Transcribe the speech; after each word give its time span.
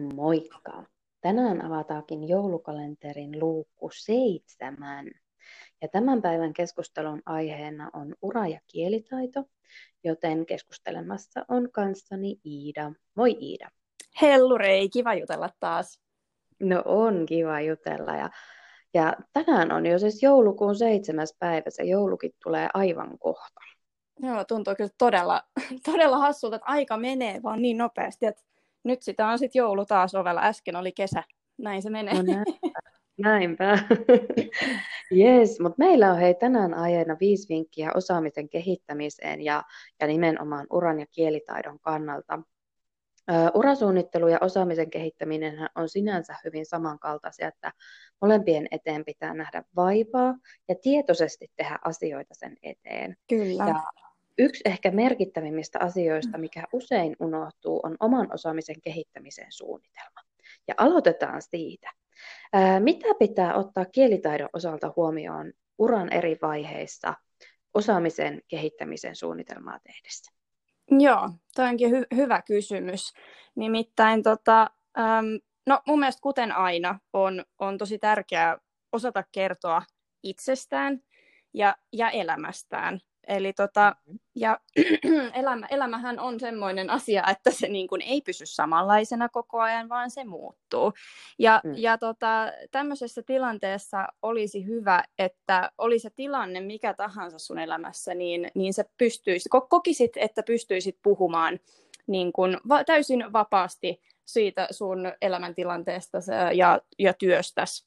Moikka! 0.00 0.84
Tänään 1.20 1.64
avataankin 1.64 2.28
joulukalenterin 2.28 3.40
luukku 3.40 3.90
seitsemän. 3.92 5.10
Ja 5.82 5.88
tämän 5.88 6.22
päivän 6.22 6.52
keskustelun 6.52 7.22
aiheena 7.26 7.90
on 7.92 8.14
ura- 8.22 8.46
ja 8.46 8.60
kielitaito, 8.66 9.44
joten 10.04 10.46
keskustelemassa 10.46 11.44
on 11.48 11.68
kanssani 11.72 12.40
Iida. 12.44 12.92
Moi 13.14 13.36
Iida! 13.40 13.70
Hellurei, 14.22 14.88
kiva 14.88 15.14
jutella 15.14 15.50
taas. 15.60 16.00
No 16.60 16.82
on 16.84 17.26
kiva 17.26 17.60
jutella 17.60 18.16
ja, 18.16 18.30
ja 18.94 19.16
tänään 19.32 19.72
on 19.72 19.86
jo 19.86 19.98
siis 19.98 20.22
joulukuun 20.22 20.76
seitsemäs 20.76 21.36
päivä, 21.38 21.70
se 21.70 21.82
joulukin 21.82 22.32
tulee 22.42 22.68
aivan 22.74 23.18
kohta. 23.18 23.60
Joo, 24.22 24.44
tuntuu 24.44 24.74
kyllä 24.76 24.90
todella, 24.98 25.42
todella 25.92 26.18
hassulta, 26.18 26.56
että 26.56 26.66
aika 26.66 26.96
menee 26.96 27.42
vaan 27.42 27.62
niin 27.62 27.78
nopeasti, 27.78 28.26
että 28.26 28.42
nyt 28.86 29.02
sitä 29.02 29.28
on 29.28 29.38
sitten 29.38 29.58
joulu 29.58 29.86
taas 29.86 30.14
ovella. 30.14 30.42
Äsken 30.42 30.76
oli 30.76 30.92
kesä. 30.92 31.22
Näin 31.58 31.82
se 31.82 31.90
menee. 31.90 32.14
No 32.14 32.22
näinpä. 32.32 32.50
näinpä. 33.18 33.78
Yes, 35.16 35.60
mutta 35.60 35.76
meillä 35.78 36.12
on 36.12 36.18
hei 36.18 36.34
tänään 36.34 36.74
aiheena 36.74 37.16
viisi 37.20 37.48
vinkkiä 37.48 37.90
osaamisen 37.94 38.48
kehittämiseen 38.48 39.42
ja, 39.42 39.62
ja 40.00 40.06
nimenomaan 40.06 40.66
uran 40.70 41.00
ja 41.00 41.06
kielitaidon 41.06 41.80
kannalta. 41.80 42.42
Urasuunnittelu 43.54 44.28
ja 44.28 44.38
osaamisen 44.40 44.90
kehittäminen 44.90 45.68
on 45.74 45.88
sinänsä 45.88 46.34
hyvin 46.44 46.66
samankaltaisia, 46.66 47.48
että 47.48 47.72
molempien 48.20 48.66
eteen 48.70 49.04
pitää 49.04 49.34
nähdä 49.34 49.62
vaivaa 49.76 50.34
ja 50.68 50.74
tietoisesti 50.82 51.48
tehdä 51.56 51.78
asioita 51.84 52.34
sen 52.34 52.56
eteen. 52.62 53.16
Kyllä. 53.28 53.64
Ja 53.68 53.82
Yksi 54.38 54.62
ehkä 54.64 54.90
merkittävimmistä 54.90 55.78
asioista, 55.80 56.38
mikä 56.38 56.64
usein 56.72 57.16
unohtuu, 57.20 57.80
on 57.82 57.96
oman 58.00 58.34
osaamisen 58.34 58.80
kehittämisen 58.80 59.52
suunnitelma. 59.52 60.20
Ja 60.68 60.74
aloitetaan 60.76 61.42
siitä. 61.42 61.92
Mitä 62.80 63.06
pitää 63.18 63.54
ottaa 63.54 63.84
kielitaidon 63.84 64.48
osalta 64.52 64.92
huomioon 64.96 65.52
uran 65.78 66.12
eri 66.12 66.38
vaiheissa 66.42 67.14
osaamisen 67.74 68.42
kehittämisen 68.48 69.16
suunnitelmaa 69.16 69.78
tehdessä? 69.78 70.32
Joo, 70.90 71.30
tämä 71.54 71.68
onkin 71.68 71.90
hy- 71.90 72.16
hyvä 72.16 72.42
kysymys. 72.42 73.12
Nimittäin 73.54 74.22
tota, 74.22 74.70
äm, 74.98 75.40
no 75.66 75.82
mun 75.86 75.98
mielestä 75.98 76.22
kuten 76.22 76.52
aina 76.52 76.98
on, 77.12 77.44
on 77.58 77.78
tosi 77.78 77.98
tärkeää 77.98 78.58
osata 78.92 79.24
kertoa 79.32 79.82
itsestään 80.22 81.00
ja, 81.54 81.76
ja 81.92 82.10
elämästään. 82.10 83.00
Eli 83.26 83.52
tota, 83.52 83.96
mm-hmm. 84.06 84.18
ja 84.34 84.60
elämä, 85.40 85.66
elämähän 85.70 86.20
on 86.20 86.40
semmoinen 86.40 86.90
asia, 86.90 87.24
että 87.30 87.50
se 87.50 87.68
niin 87.68 87.88
kuin 87.88 88.02
ei 88.02 88.20
pysy 88.20 88.46
samanlaisena 88.46 89.28
koko 89.28 89.60
ajan, 89.60 89.88
vaan 89.88 90.10
se 90.10 90.24
muuttuu. 90.24 90.92
Ja, 91.38 91.60
mm. 91.64 91.72
ja 91.76 91.98
tota, 91.98 92.52
tämmöisessä 92.70 93.22
tilanteessa 93.22 94.06
olisi 94.22 94.66
hyvä, 94.66 95.04
että 95.18 95.70
oli 95.78 95.98
se 95.98 96.10
tilanne 96.10 96.60
mikä 96.60 96.94
tahansa 96.94 97.38
sun 97.38 97.58
elämässä, 97.58 98.14
niin, 98.14 98.50
niin 98.54 98.74
se 98.74 98.84
pystyisi, 98.98 99.48
kokisit, 99.68 100.12
että 100.16 100.42
pystyisit 100.42 100.98
puhumaan 101.02 101.60
niin 102.06 102.32
kuin 102.32 102.56
va, 102.68 102.84
täysin 102.84 103.32
vapaasti 103.32 104.00
siitä 104.24 104.68
sun 104.70 105.12
elämäntilanteesta 105.22 106.18
ja, 106.54 106.80
ja 106.98 107.14
työstäsi. 107.14 107.86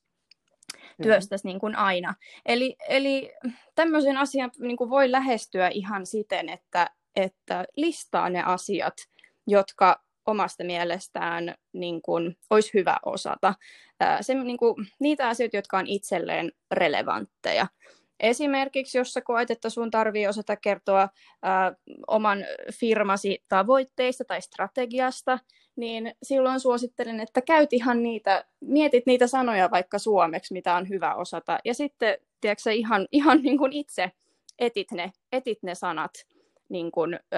Työstäsi 1.03 1.47
niin 1.47 1.59
kuin 1.59 1.75
aina. 1.75 2.15
Eli, 2.45 2.75
eli 2.89 3.31
tämmöisen 3.75 4.17
asian 4.17 4.51
niin 4.59 4.77
kuin 4.77 4.89
voi 4.89 5.11
lähestyä 5.11 5.69
ihan 5.69 6.05
siten, 6.05 6.49
että, 6.49 6.89
että 7.15 7.65
listaa 7.75 8.29
ne 8.29 8.43
asiat, 8.43 8.93
jotka 9.47 10.01
omasta 10.25 10.63
mielestään 10.63 11.55
niin 11.73 12.01
kuin, 12.01 12.37
olisi 12.49 12.73
hyvä 12.73 12.97
osata. 13.05 13.53
Se, 14.21 14.33
niin 14.33 14.57
kuin, 14.57 14.75
niitä 14.99 15.27
asioita, 15.27 15.57
jotka 15.57 15.77
on 15.77 15.87
itselleen 15.87 16.51
relevantteja. 16.71 17.67
Esimerkiksi, 18.19 18.97
jos 18.97 19.13
sä 19.13 19.21
koet, 19.21 19.51
että 19.51 19.69
sun 19.69 19.91
tarvii 19.91 20.27
osata 20.27 20.55
kertoa 20.55 21.09
ää, 21.43 21.73
oman 22.07 22.45
firmasi 22.79 23.43
tavoitteista 23.47 24.23
tai 24.25 24.41
strategiasta, 24.41 25.39
niin 25.79 26.13
silloin 26.23 26.59
suosittelen, 26.59 27.19
että 27.19 27.41
käyt 27.41 27.73
ihan 27.73 28.03
niitä, 28.03 28.45
mietit 28.61 29.05
niitä 29.05 29.27
sanoja 29.27 29.71
vaikka 29.71 29.99
suomeksi, 29.99 30.53
mitä 30.53 30.75
on 30.75 30.89
hyvä 30.89 31.15
osata, 31.15 31.59
ja 31.65 31.73
sitten, 31.73 32.17
tiedätkö, 32.41 32.71
ihan, 32.71 33.07
ihan 33.11 33.41
niin 33.41 33.57
kuin 33.57 33.73
itse 33.73 34.11
etit 34.59 34.91
ne, 34.91 35.11
etit 35.31 35.63
ne 35.63 35.75
sanat 35.75 36.11
niin 36.69 36.91
kuin, 36.91 37.13
ö, 37.33 37.37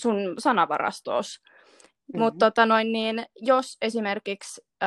sun 0.00 0.34
sanavarastoos. 0.38 1.40
Mm-hmm. 1.40 2.20
Mutta 2.20 2.46
tota 2.46 2.66
noin, 2.66 2.92
niin, 2.92 3.26
jos 3.36 3.76
esimerkiksi 3.82 4.60
ö, 4.82 4.86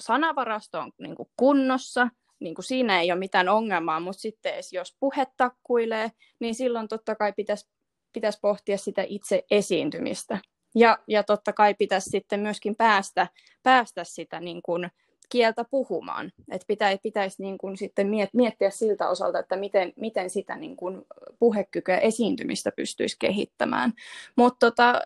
sanavarasto 0.00 0.80
on 0.80 0.92
niin 0.98 1.14
kuin 1.14 1.28
kunnossa, 1.36 2.08
niin 2.40 2.54
kuin 2.54 2.64
siinä 2.64 3.00
ei 3.00 3.12
ole 3.12 3.18
mitään 3.18 3.48
ongelmaa, 3.48 4.00
mutta 4.00 4.20
sitten 4.20 4.54
jos 4.72 4.96
puhe 5.00 5.26
takkuilee, 5.36 6.12
niin 6.40 6.54
silloin 6.54 6.88
totta 6.88 7.14
kai 7.14 7.32
pitäisi 7.32 7.68
pitäisi 8.12 8.38
pohtia 8.42 8.78
sitä 8.78 9.04
itse 9.08 9.42
esiintymistä. 9.50 10.38
Ja, 10.76 10.98
ja 11.08 11.22
totta 11.22 11.52
kai 11.52 11.74
pitäisi 11.74 12.10
sitten 12.10 12.40
myöskin 12.40 12.76
päästä, 12.76 13.26
päästä 13.62 14.04
sitä 14.04 14.40
niin 14.40 14.62
kuin 14.62 14.90
kieltä 15.28 15.64
puhumaan. 15.70 16.32
Et 16.50 16.64
pitäisi, 16.66 17.00
pitäisi 17.02 17.42
niin 17.42 17.58
kuin 17.58 17.76
sitten 17.76 18.10
miettiä 18.32 18.70
siltä 18.70 19.08
osalta, 19.08 19.38
että 19.38 19.56
miten, 19.56 19.92
miten 19.96 20.30
sitä 20.30 20.56
niin 20.56 20.76
kuin 20.76 21.02
puhekykyä 21.38 21.98
esiintymistä 21.98 22.72
pystyisi 22.76 23.16
kehittämään. 23.18 23.92
Mutta 24.36 24.66
tota, 24.66 25.00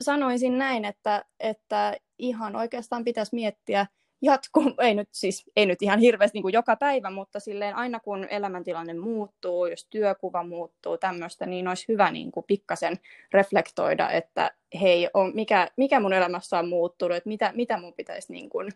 sanoisin 0.00 0.58
näin, 0.58 0.84
että, 0.84 1.24
että 1.40 1.96
ihan 2.18 2.56
oikeastaan 2.56 3.04
pitäisi 3.04 3.34
miettiä 3.34 3.86
jatku, 4.22 4.60
ei 4.86 4.94
nyt 4.94 5.08
siis, 5.12 5.44
ei 5.56 5.66
nyt 5.66 5.82
ihan 5.82 5.98
hirveästi 5.98 6.36
niin 6.36 6.42
kuin 6.42 6.52
joka 6.52 6.76
päivä, 6.76 7.10
mutta 7.10 7.40
silleen 7.40 7.76
aina 7.76 8.00
kun 8.00 8.26
elämäntilanne 8.30 8.94
muuttuu, 8.94 9.66
jos 9.66 9.86
työkuva 9.90 10.42
muuttuu, 10.44 10.98
tämmöistä, 10.98 11.46
niin 11.46 11.68
olisi 11.68 11.84
hyvä 11.88 12.10
niin 12.10 12.32
kuin 12.32 12.44
pikkasen 12.46 12.96
reflektoida, 13.32 14.10
että 14.10 14.50
hei, 14.80 15.08
on, 15.14 15.32
mikä, 15.34 15.68
mikä 15.76 16.00
mun 16.00 16.12
elämässä 16.12 16.58
on 16.58 16.68
muuttunut, 16.68 17.16
että 17.16 17.28
mitä, 17.28 17.52
mitä 17.54 17.80
mun 17.80 17.94
pitäisi 17.94 18.32
niin 18.32 18.50
kuin, 18.50 18.72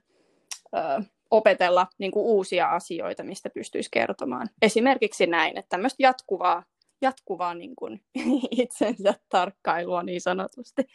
ö, 0.77 1.03
opetella 1.31 1.87
niin 1.99 2.11
kuin 2.11 2.25
uusia 2.25 2.69
asioita, 2.69 3.23
mistä 3.23 3.51
pystyisi 3.51 3.89
kertomaan. 3.93 4.49
Esimerkiksi 4.63 5.27
näin, 5.27 5.59
että 5.59 5.69
tämmöistä 5.69 6.03
jatkuvaa, 6.03 6.63
jatkuvaa 7.03 7.55
niin 7.55 7.77
kuin 7.77 8.01
itsensä 8.51 9.15
tarkkailua 9.29 10.03
niin 10.03 10.21
sanotusti. 10.21 10.87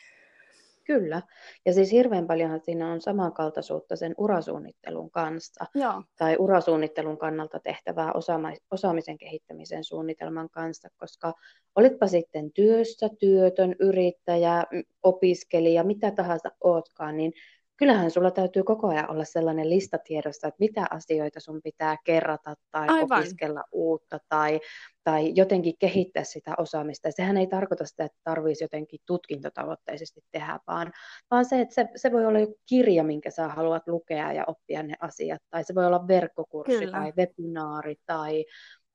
Kyllä. 0.85 1.21
Ja 1.65 1.73
siis 1.73 1.91
hirveän 1.91 2.27
paljonhan 2.27 2.61
siinä 2.63 2.91
on 2.91 3.01
samankaltaisuutta 3.01 3.95
sen 3.95 4.15
urasuunnittelun 4.17 5.11
kanssa. 5.11 5.65
Joo. 5.75 6.03
Tai 6.17 6.35
urasuunnittelun 6.39 7.17
kannalta 7.17 7.59
tehtävää 7.59 8.11
osaama- 8.13 8.57
osaamisen 8.71 9.17
kehittämisen 9.17 9.83
suunnitelman 9.83 10.49
kanssa, 10.49 10.89
koska 10.97 11.33
olitpa 11.75 12.07
sitten 12.07 12.51
työssä, 12.51 13.09
työtön, 13.19 13.75
yrittäjä, 13.79 14.63
opiskelija, 15.03 15.83
mitä 15.83 16.11
tahansa 16.11 16.49
ootkaan, 16.63 17.17
niin 17.17 17.33
kyllähän 17.77 18.11
sulla 18.11 18.31
täytyy 18.31 18.63
koko 18.63 18.87
ajan 18.87 19.11
olla 19.11 19.23
sellainen 19.23 19.69
lista 19.69 19.97
tiedossa, 19.97 20.47
että 20.47 20.59
mitä 20.59 20.85
asioita 20.89 21.39
sun 21.39 21.61
pitää 21.63 21.97
kerrata 22.03 22.55
tai 22.71 22.87
Aivan. 22.89 23.19
opiskella 23.19 23.63
uutta 23.71 24.19
tai, 24.29 24.59
tai 25.03 25.31
jotenkin 25.35 25.73
kehittää 25.79 26.23
sitä 26.23 26.53
osaamista. 26.57 27.07
Ja 27.07 27.11
sehän 27.11 27.37
ei 27.37 27.47
tarkoita 27.47 27.85
sitä, 27.85 28.05
että 28.05 28.17
tarvitsisi 28.23 28.63
jotenkin 28.63 28.99
tutkintotavoitteisesti 29.05 30.21
tehdä, 30.31 30.59
vaan, 30.67 30.91
vaan 31.31 31.45
se, 31.45 31.61
että 31.61 31.75
se, 31.75 31.87
se 31.95 32.11
voi 32.11 32.25
olla 32.25 32.39
joku 32.39 32.59
kirja, 32.69 33.03
minkä 33.03 33.31
sä 33.31 33.47
haluat 33.47 33.87
lukea 33.87 34.33
ja 34.33 34.43
oppia 34.47 34.83
ne 34.83 34.93
asiat, 34.99 35.41
tai 35.49 35.63
se 35.63 35.75
voi 35.75 35.85
olla 35.85 36.07
verkkokurssi 36.07 36.79
Kyllä. 36.79 36.91
tai 36.91 37.13
webinaari 37.17 37.95
tai, 38.05 38.45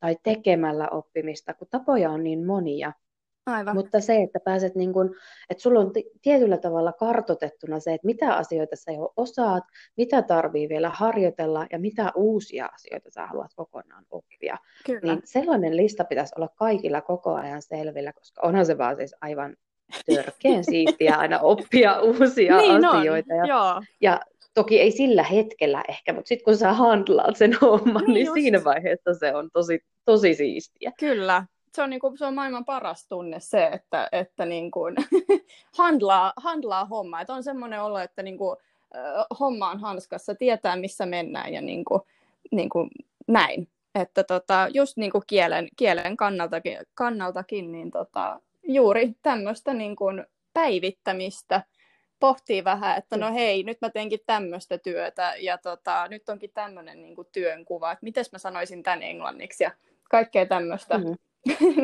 tai 0.00 0.16
tekemällä 0.22 0.88
oppimista, 0.88 1.54
kun 1.54 1.68
tapoja 1.70 2.10
on 2.10 2.24
niin 2.24 2.46
monia. 2.46 2.92
Aivan. 3.46 3.74
Mutta 3.74 4.00
se, 4.00 4.22
että 4.22 4.40
pääset 4.44 4.74
niin 4.74 4.92
kun, 4.92 5.16
että 5.50 5.62
sulla 5.62 5.80
on 5.80 5.92
t- 5.92 6.22
tietyllä 6.22 6.58
tavalla 6.58 6.92
kartotettuna 6.92 7.80
se, 7.80 7.94
että 7.94 8.06
mitä 8.06 8.34
asioita 8.34 8.76
sä 8.76 8.92
jo 8.92 9.12
osaat, 9.16 9.64
mitä 9.96 10.22
tarvii 10.22 10.68
vielä 10.68 10.88
harjoitella 10.88 11.66
ja 11.72 11.78
mitä 11.78 12.12
uusia 12.14 12.66
asioita 12.66 13.10
sä 13.10 13.26
haluat 13.26 13.50
kokonaan 13.56 14.04
oppia. 14.10 14.58
Kyllä. 14.86 15.14
Niin 15.14 15.22
sellainen 15.24 15.76
lista 15.76 16.04
pitäisi 16.04 16.34
olla 16.36 16.48
kaikilla 16.56 17.00
koko 17.00 17.34
ajan 17.34 17.62
selvillä, 17.62 18.12
koska 18.12 18.40
onhan 18.44 18.66
se 18.66 18.78
vaan 18.78 18.96
siis 18.96 19.14
aivan 19.20 19.56
törkeän 20.14 20.64
siistiä 20.70 21.16
aina 21.16 21.38
oppia 21.38 22.00
uusia 22.00 22.56
niin 22.56 22.84
asioita. 22.84 23.34
On. 23.34 23.38
Ja, 23.38 23.46
Joo. 23.46 23.82
ja 24.00 24.20
toki 24.54 24.80
ei 24.80 24.90
sillä 24.90 25.22
hetkellä 25.22 25.84
ehkä, 25.88 26.12
mutta 26.12 26.28
sitten 26.28 26.44
kun 26.44 26.56
sä 26.56 26.72
handlaat 26.72 27.36
sen 27.36 27.56
homman, 27.60 28.04
niin, 28.04 28.14
niin 28.14 28.32
siinä 28.32 28.64
vaiheessa 28.64 29.14
se 29.14 29.34
on 29.34 29.50
tosi, 29.52 29.80
tosi 30.04 30.34
siistiä. 30.34 30.92
Kyllä, 31.00 31.44
se 31.74 31.82
on, 31.82 31.90
niin 31.90 32.00
kuin, 32.00 32.18
se 32.18 32.26
on 32.26 32.34
maailman 32.34 32.64
paras 32.64 33.08
tunne 33.08 33.40
se, 33.40 33.66
että, 33.66 34.08
että 34.12 34.46
niin 34.46 34.70
kuin, 34.70 34.96
handlaa, 35.78 36.32
handlaa 36.36 36.84
hommaa. 36.84 37.20
Että 37.20 37.32
on 37.32 37.44
semmoinen 37.44 37.82
olo, 37.82 37.98
että 37.98 38.22
niin 38.22 38.38
kuin, 38.38 38.56
homma 39.40 39.70
on 39.70 39.80
hanskassa, 39.80 40.34
tietää 40.34 40.76
missä 40.76 41.06
mennään 41.06 41.52
ja 41.52 41.60
niin 41.60 41.84
kuin, 41.84 42.00
niin 42.50 42.68
kuin 42.68 42.90
näin. 43.28 43.68
Että 43.94 44.24
tota, 44.24 44.68
just 44.74 44.96
niin 44.96 45.12
kuin 45.12 45.24
kielen, 45.26 45.68
kielen 45.76 46.16
kannaltakin, 46.16 46.78
kannaltakin 46.94 47.72
niin 47.72 47.90
tota, 47.90 48.40
juuri 48.62 49.14
tämmöistä 49.22 49.74
niin 49.74 49.96
kuin 49.96 50.26
päivittämistä 50.54 51.62
pohtii 52.20 52.64
vähän, 52.64 52.98
että 52.98 53.16
no 53.16 53.34
hei, 53.34 53.62
nyt 53.62 53.80
mä 53.80 53.90
teenkin 53.90 54.20
tämmöistä 54.26 54.78
työtä 54.78 55.34
ja 55.38 55.58
tota, 55.58 56.08
nyt 56.08 56.28
onkin 56.28 56.50
tämmöinen 56.54 57.02
niin 57.02 57.16
työnkuva, 57.32 57.92
että 57.92 58.04
miten 58.04 58.24
mä 58.32 58.38
sanoisin 58.38 58.82
tämän 58.82 59.02
englanniksi 59.02 59.64
ja 59.64 59.70
kaikkea 60.10 60.46
tämmöistä. 60.46 60.98
Mm. 60.98 61.16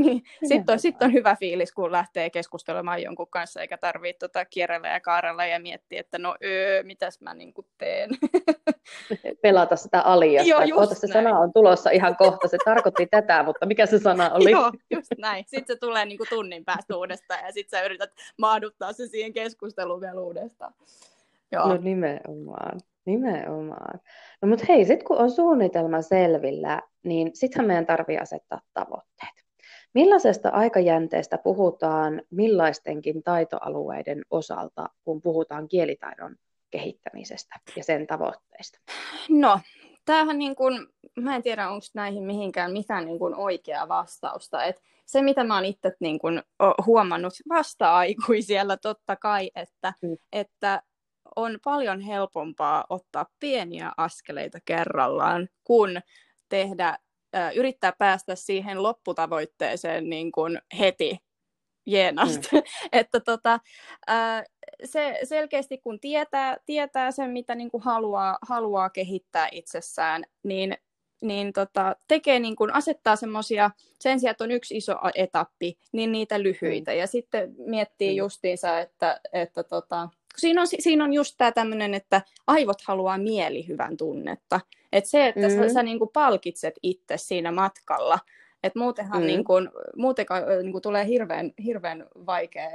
Niin, 0.03 0.23
Sitten 0.44 0.73
on, 0.73 0.79
sit 0.79 1.03
on 1.03 1.12
hyvä 1.12 1.37
fiilis, 1.41 1.73
kun 1.73 1.93
lähtee 1.93 2.31
keskustelemaan 2.31 3.03
jonkun 3.03 3.31
kanssa, 3.31 3.61
eikä 3.61 3.79
tarvitse 3.79 4.19
tota 4.19 4.44
kierrellä 4.44 4.88
ja 4.88 5.00
kaarella 5.00 5.47
ja 5.47 5.61
miettiä, 5.61 6.00
että 6.00 6.19
no 6.19 6.37
öö, 6.44 6.82
mitäs 6.82 7.20
mä 7.20 7.35
niin 7.35 7.55
teen. 7.79 8.11
Pelata 9.43 9.76
sitä 9.76 10.00
aliasta. 10.00 10.64
Joo, 10.64 10.81
Oota, 10.81 10.94
se 10.94 11.06
sana 11.06 11.38
on 11.38 11.53
tulossa 11.53 11.91
ihan 11.91 12.17
kohta, 12.17 12.49
se 12.49 12.58
tarkoitti 12.64 13.06
tätä, 13.06 13.43
mutta 13.43 13.67
mikä 13.67 13.87
se 13.87 13.99
sana 13.99 14.31
oli? 14.35 14.50
Joo, 14.50 14.73
just 14.91 15.12
näin. 15.19 15.44
Sitten 15.47 15.76
se 15.76 15.81
tulee 15.81 16.05
niin 16.05 16.19
kuin 16.19 16.29
tunnin 16.31 16.64
päästä 16.64 16.97
uudestaan 16.97 17.41
ja 17.47 17.52
sitten 17.52 17.79
sä 17.79 17.85
yrität 17.85 18.11
maaduttaa 18.38 18.93
se 18.93 19.06
siihen 19.06 19.32
keskusteluun 19.32 20.00
vielä 20.00 20.20
uudestaan. 20.20 20.75
Joo. 21.52 21.69
No 21.69 21.76
nimenomaan. 21.76 22.81
Nimenomaan. 23.05 24.00
No 24.43 24.49
mutta 24.49 24.64
hei, 24.69 24.85
sitten 24.85 25.06
kun 25.06 25.19
on 25.19 25.31
suunnitelma 25.31 26.02
selvillä, 26.02 26.82
niin 27.02 27.31
sittenhän 27.35 27.67
meidän 27.67 27.87
tarvii 27.87 28.19
asettaa 28.19 28.61
tavoitteet. 28.75 29.46
Millaisesta 29.97 30.49
aikajänteestä 30.49 31.39
puhutaan 31.39 32.23
millaistenkin 32.31 33.23
taitoalueiden 33.23 34.23
osalta, 34.31 34.89
kun 35.05 35.23
puhutaan 35.23 35.69
kielitaidon 35.69 36.37
kehittämisestä 36.71 37.61
ja 37.77 37.85
sen 37.85 38.07
tavoitteista? 38.07 38.79
No, 39.29 39.61
tämähän 40.05 40.39
niin 40.39 40.57
kuin, 40.57 40.87
mä 41.21 41.37
en 41.37 41.43
tiedä, 41.43 41.71
onko 41.71 41.87
näihin 41.95 42.25
mihinkään 42.25 42.73
mitään 42.73 43.05
niin 43.05 43.19
kuin 43.19 43.35
oikeaa 43.35 43.89
vastausta. 43.89 44.65
Et 44.65 44.83
se, 45.07 45.23
mitä 45.23 45.45
mä 45.45 45.55
oon 45.55 45.65
itse 45.65 45.93
niin 46.01 46.19
kuin 46.19 46.43
huomannut 46.87 47.33
vasta-aikuisiellä 47.49 48.77
totta 48.77 49.17
kai, 49.17 49.51
että, 49.55 49.93
mm. 50.03 50.17
että 50.33 50.83
on 51.37 51.59
paljon 51.65 52.01
helpompaa 52.01 52.85
ottaa 52.91 53.27
pieniä 53.41 53.93
askeleita 53.97 54.59
kerrallaan, 54.65 55.49
kun 55.65 56.01
tehdä 56.49 56.99
yrittää 57.55 57.93
päästä 57.99 58.35
siihen 58.35 58.83
lopputavoitteeseen 58.83 60.11
niin 60.11 60.33
kuin 60.33 60.61
heti 60.79 61.19
jenast. 61.87 62.53
Mm. 62.53 62.62
että 62.93 63.21
tota, 63.21 63.61
se 64.85 65.19
selkeästi 65.25 65.79
kun 65.79 66.00
tietää, 66.00 66.56
tietää 66.67 67.11
sen, 67.11 67.31
mitä 67.31 67.55
niin 67.55 67.71
kuin 67.71 67.83
haluaa, 67.83 68.38
haluaa 68.43 68.91
kehittää 68.91 69.49
itsessään, 69.53 70.25
niin 70.43 70.77
niin 71.23 71.53
tota, 71.53 71.97
tekee 72.09 72.38
niin 72.38 72.56
kuin, 72.56 72.75
asettaa 72.75 73.17
semmoisia, 73.17 73.71
sen 74.00 74.21
sijaan, 74.21 74.31
että 74.31 74.44
on 74.44 74.50
yksi 74.50 74.77
iso 74.77 74.94
etappi, 75.15 75.79
niin 75.93 76.12
niitä 76.12 76.43
lyhyitä. 76.43 76.91
Mm. 76.93 76.99
Ja 76.99 77.06
sitten 77.06 77.55
miettii 77.59 78.11
mm. 78.11 78.17
justiinsa, 78.17 78.81
että, 78.81 79.21
että 79.33 79.62
tota, 79.62 80.09
siinä, 80.38 80.61
on, 80.61 80.67
siinä 80.67 81.05
on 81.05 81.12
just 81.12 81.35
tämä 81.38 81.53
tämmöinen, 81.53 81.94
että 81.94 82.23
aivot 82.47 82.83
haluaa 82.87 83.19
mielihyvän 83.19 83.97
tunnetta. 83.97 84.61
Että 84.93 85.11
se, 85.11 85.27
että 85.27 85.41
mm-hmm. 85.41 85.69
sä, 85.69 85.73
sä 85.75 85.83
niin 85.83 85.99
kuin 85.99 86.11
palkitset 86.12 86.75
itse 86.83 87.17
siinä 87.17 87.53
matkalla, 87.53 88.19
että 88.62 88.79
muutenhan 88.79 89.21
mm. 89.23 89.27
niin 89.27 89.44
kuin, 89.44 89.71
muuten, 89.97 90.27
niin 90.62 90.73
kuin 90.73 90.83
tulee 90.83 91.06
hirveän, 91.06 91.53
hirveän 91.65 92.06
vaikea, 92.27 92.71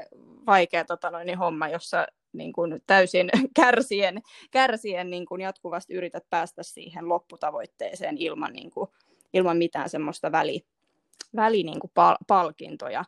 vaikea 0.45 0.85
tota 0.85 1.09
noin, 1.09 1.25
niin 1.25 1.37
homma, 1.37 1.67
jossa 1.67 2.07
niin 2.33 2.53
kuin 2.53 2.81
täysin 2.87 3.29
kärsien, 3.55 4.21
kärsien 4.51 5.09
niin 5.09 5.25
kuin 5.25 5.41
jatkuvasti 5.41 5.93
yrität 5.93 6.23
päästä 6.29 6.63
siihen 6.63 7.09
lopputavoitteeseen 7.09 8.17
ilman, 8.17 8.53
niin 8.53 8.71
kuin, 8.71 8.89
ilman 9.33 9.57
mitään 9.57 9.89
semmoista 9.89 10.31
väli, 10.31 10.65
väli 11.35 11.63
niin 11.63 11.79
kuin 11.79 11.91
pal- 11.93 12.17
palkintoja. 12.27 13.05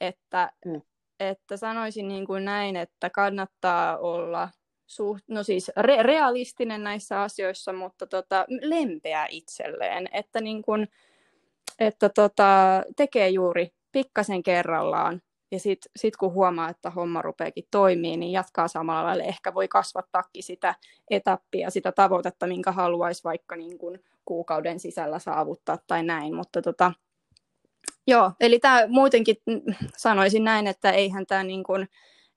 Että, 0.00 0.52
mm. 0.64 0.80
Että 1.28 1.56
sanoisin 1.56 2.08
niin 2.08 2.26
kuin 2.26 2.44
näin, 2.44 2.76
että 2.76 3.10
kannattaa 3.10 3.98
olla 3.98 4.48
suht, 4.86 5.24
no 5.28 5.42
siis 5.42 5.70
re- 5.80 6.02
realistinen 6.02 6.84
näissä 6.84 7.22
asioissa, 7.22 7.72
mutta 7.72 8.06
tota, 8.06 8.46
lempeä 8.48 9.26
itselleen, 9.30 10.08
että, 10.12 10.40
niin 10.40 10.62
kuin, 10.62 10.88
että 11.78 12.08
tota, 12.08 12.82
tekee 12.96 13.28
juuri 13.28 13.70
pikkasen 13.92 14.42
kerrallaan 14.42 15.22
ja 15.52 15.58
sitten 15.58 15.90
sit 15.96 16.16
kun 16.16 16.32
huomaa, 16.32 16.68
että 16.68 16.90
homma 16.90 17.22
rupeakin 17.22 17.64
toimii, 17.70 18.16
niin 18.16 18.32
jatkaa 18.32 18.68
samalla 18.68 19.04
lailla. 19.04 19.24
Ehkä 19.24 19.54
voi 19.54 19.68
kasvattaakin 19.68 20.42
sitä 20.42 20.74
etappia, 21.10 21.70
sitä 21.70 21.92
tavoitetta, 21.92 22.46
minkä 22.46 22.72
haluaisi 22.72 23.24
vaikka 23.24 23.56
niin 23.56 23.78
kuin 23.78 24.04
kuukauden 24.24 24.80
sisällä 24.80 25.18
saavuttaa 25.18 25.78
tai 25.86 26.02
näin. 26.02 26.34
Mutta 26.34 26.62
tota, 26.62 26.92
joo, 28.06 28.32
eli 28.40 28.58
tämä 28.58 28.86
muutenkin 28.88 29.36
sanoisin 29.96 30.44
näin, 30.44 30.66
että 30.66 30.90
eihän 30.90 31.26
tämä 31.26 31.44
niin 31.44 31.64
kuin, 31.64 31.88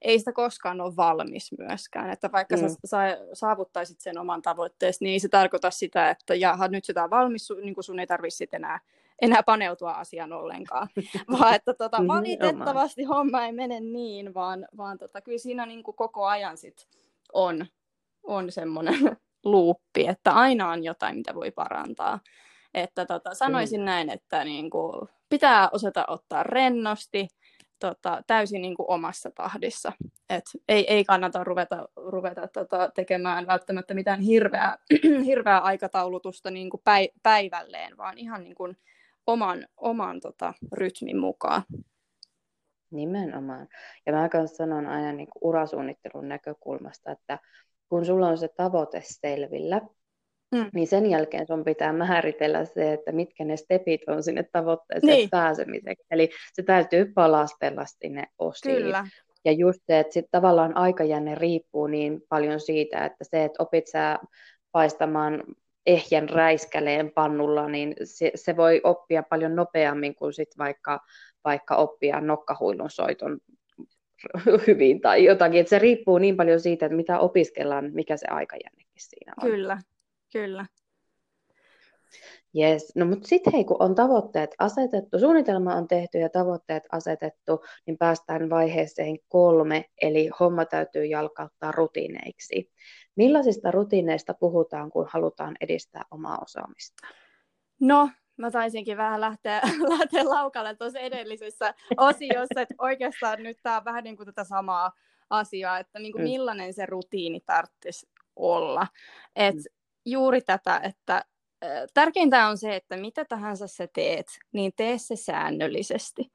ei 0.02 0.18
sitä 0.18 0.32
koskaan 0.32 0.80
ole 0.80 0.96
valmis 0.96 1.54
myöskään. 1.58 2.10
Että 2.10 2.32
vaikka 2.32 2.56
mm. 2.56 2.68
sä 2.86 3.18
saavuttaisit 3.32 4.00
sen 4.00 4.18
oman 4.18 4.42
tavoitteesi, 4.42 5.04
niin 5.04 5.12
ei 5.12 5.20
se 5.20 5.28
tarkoita 5.28 5.70
sitä, 5.70 6.10
että 6.10 6.34
jaha, 6.34 6.68
nyt 6.68 6.84
sitä 6.84 7.04
on 7.04 7.10
valmis, 7.10 7.48
niin 7.62 7.74
kuin 7.74 7.84
sun 7.84 7.98
ei 7.98 8.06
tarvitse 8.06 8.46
enää 8.52 8.80
enää 9.22 9.42
paneutua 9.42 9.92
asiaan 9.92 10.32
ollenkaan. 10.32 10.88
vaan 11.40 11.54
että 11.54 11.74
tota, 11.74 12.06
valitettavasti 12.06 13.04
homma 13.04 13.46
ei 13.46 13.52
mene 13.52 13.80
niin, 13.80 14.34
vaan, 14.34 14.68
vaan 14.76 14.98
tota, 14.98 15.20
kyllä 15.20 15.38
siinä 15.38 15.66
niin 15.66 15.82
kuin 15.82 15.96
koko 15.96 16.26
ajan 16.26 16.56
sit 16.56 16.88
on, 17.32 17.66
on 18.22 18.52
semmoinen 18.52 18.94
luuppi, 19.44 20.06
että 20.06 20.32
aina 20.32 20.70
on 20.70 20.84
jotain, 20.84 21.16
mitä 21.16 21.34
voi 21.34 21.50
parantaa. 21.50 22.20
Että 22.76 23.06
tota, 23.06 23.34
sanoisin 23.34 23.80
mm. 23.80 23.84
näin, 23.84 24.10
että 24.10 24.44
niin 24.44 24.70
kuin, 24.70 25.08
pitää 25.28 25.68
osata 25.72 26.04
ottaa 26.08 26.42
rennosti, 26.42 27.28
tota, 27.78 28.22
täysin 28.26 28.62
niin 28.62 28.74
kuin 28.74 28.90
omassa 28.90 29.30
tahdissa. 29.30 29.92
Et 30.30 30.44
ei, 30.68 30.92
ei 30.92 31.04
kannata 31.04 31.44
ruveta, 31.44 31.88
ruveta 31.96 32.48
tota, 32.48 32.90
tekemään 32.94 33.46
välttämättä 33.46 33.94
mitään 33.94 34.20
hirveää, 34.20 34.78
hirveää 35.26 35.60
aikataulutusta 35.60 36.50
niin 36.50 36.70
kuin 36.70 36.82
päivälleen, 37.22 37.96
vaan 37.96 38.18
ihan 38.18 38.44
niin 38.44 38.54
kuin 38.54 38.76
oman, 39.26 39.66
oman 39.76 40.20
tota, 40.20 40.54
rytmin 40.72 41.18
mukaan. 41.18 41.62
Nimenomaan. 42.90 43.68
Ja 44.06 44.12
mä 44.12 44.28
myös 44.34 44.56
sanon 44.56 44.86
aina 44.86 45.12
niin 45.12 45.28
kuin 45.30 45.48
urasuunnittelun 45.48 46.28
näkökulmasta, 46.28 47.10
että 47.12 47.38
kun 47.88 48.06
sulla 48.06 48.28
on 48.28 48.38
se 48.38 48.48
tavoite 48.48 49.02
selvillä, 49.04 49.80
mm. 50.54 50.70
niin 50.74 50.86
sen 50.86 51.06
jälkeen 51.06 51.46
sun 51.46 51.64
pitää 51.64 51.92
määritellä 51.92 52.64
se, 52.64 52.92
että 52.92 53.12
mitkä 53.12 53.44
ne 53.44 53.56
stepit 53.56 54.00
on 54.08 54.22
sinne 54.22 54.42
tavoitteeseen 54.52 55.16
niin. 55.16 55.30
pääsemiseksi. 55.30 56.06
Eli 56.10 56.30
se 56.52 56.62
täytyy 56.62 57.12
palastella 57.14 57.86
sinne 57.86 58.24
osiin. 58.38 58.76
Kyllä. 58.76 59.06
Ja 59.44 59.52
just 59.52 59.80
se, 59.86 59.98
että 59.98 60.12
sit 60.12 60.26
tavallaan 60.30 60.76
aikajänne 60.76 61.34
riippuu 61.34 61.86
niin 61.86 62.22
paljon 62.28 62.60
siitä, 62.60 63.04
että 63.04 63.24
se, 63.24 63.44
että 63.44 63.62
opit 63.62 63.86
sä 63.86 64.18
paistamaan 64.72 65.44
ehjän 65.86 66.28
räiskäleen 66.28 67.10
pannulla, 67.10 67.68
niin 67.68 67.94
se, 68.04 68.32
se 68.34 68.56
voi 68.56 68.80
oppia 68.84 69.22
paljon 69.22 69.56
nopeammin 69.56 70.14
kuin 70.14 70.32
sit 70.32 70.48
vaikka, 70.58 71.00
vaikka 71.44 71.76
oppia 71.76 72.20
nokkahuilun 72.20 72.90
soiton 72.90 73.38
hyvin 74.66 75.00
tai 75.00 75.24
jotakin. 75.24 75.60
Et 75.60 75.68
se 75.68 75.78
riippuu 75.78 76.18
niin 76.18 76.36
paljon 76.36 76.60
siitä, 76.60 76.86
että 76.86 76.96
mitä 76.96 77.18
opiskellaan, 77.18 77.90
mikä 77.92 78.16
se 78.16 78.26
aikajännekin 78.30 78.86
siinä 78.96 79.32
on. 79.42 79.50
Kyllä, 79.50 79.78
kyllä. 80.36 80.66
Yes. 82.56 82.92
No 82.94 83.06
mutta 83.06 83.28
sitten 83.28 83.52
hei, 83.52 83.64
kun 83.64 83.76
on 83.82 83.94
tavoitteet 83.94 84.54
asetettu, 84.58 85.18
suunnitelma 85.18 85.74
on 85.74 85.88
tehty 85.88 86.18
ja 86.18 86.28
tavoitteet 86.28 86.82
asetettu, 86.92 87.64
niin 87.86 87.98
päästään 87.98 88.50
vaiheeseen 88.50 89.18
kolme, 89.28 89.84
eli 90.02 90.30
homma 90.40 90.64
täytyy 90.64 91.04
jalkauttaa 91.04 91.72
rutiineiksi. 91.72 92.70
Millaisista 93.16 93.70
rutiineista 93.70 94.34
puhutaan, 94.34 94.90
kun 94.90 95.06
halutaan 95.10 95.56
edistää 95.60 96.02
omaa 96.10 96.38
osaamista? 96.42 97.06
No, 97.80 98.10
mä 98.36 98.50
taisinkin 98.50 98.96
vähän 98.96 99.20
lähteä, 99.20 99.60
lähteä 99.98 100.24
laukalle 100.24 100.74
tuossa 100.74 100.98
edellisessä 100.98 101.74
osiossa, 101.96 102.60
että 102.60 102.74
oikeastaan 102.78 103.42
nyt 103.42 103.56
tämä 103.62 103.76
on 103.76 103.84
vähän 103.84 104.04
niin 104.04 104.16
kuin 104.16 104.26
tätä 104.26 104.44
samaa 104.44 104.92
asiaa, 105.30 105.78
että 105.78 105.98
niin 105.98 106.12
kuin 106.12 106.22
mm. 106.22 106.28
millainen 106.30 106.74
se 106.74 106.86
rutiini 106.86 107.40
tarvitsisi 107.40 108.06
olla. 108.36 108.86
Et 109.36 109.54
mm. 109.54 109.75
Juuri 110.06 110.40
tätä, 110.40 110.80
että 110.84 111.24
tärkeintä 111.94 112.46
on 112.46 112.58
se, 112.58 112.76
että 112.76 112.96
mitä 112.96 113.24
tahansa 113.24 113.66
sä 113.66 113.88
teet, 113.92 114.26
niin 114.52 114.72
tee 114.76 114.98
se 114.98 115.16
säännöllisesti. 115.16 116.32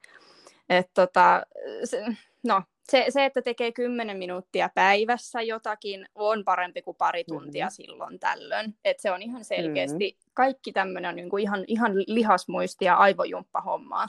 Et 0.68 0.90
tota, 0.94 1.42
se, 1.84 2.04
no, 2.46 2.62
se, 2.90 3.06
se, 3.08 3.24
että 3.24 3.42
tekee 3.42 3.72
10 3.72 4.16
minuuttia 4.16 4.70
päivässä 4.74 5.42
jotakin, 5.42 6.06
on 6.14 6.44
parempi 6.44 6.82
kuin 6.82 6.96
pari 6.96 7.24
tuntia 7.24 7.66
mm-hmm. 7.66 7.74
silloin 7.74 8.18
tällöin. 8.18 8.74
Et 8.84 9.00
se 9.00 9.10
on 9.10 9.22
ihan 9.22 9.44
selkeästi, 9.44 10.10
mm-hmm. 10.10 10.30
kaikki 10.34 10.72
tämmöinen 10.72 11.08
on 11.08 11.16
niinku 11.16 11.36
ihan, 11.36 11.64
ihan 11.66 11.92
lihasmuisti 12.06 12.84
ja 12.84 12.96
aivojumppahommaa. 12.96 14.08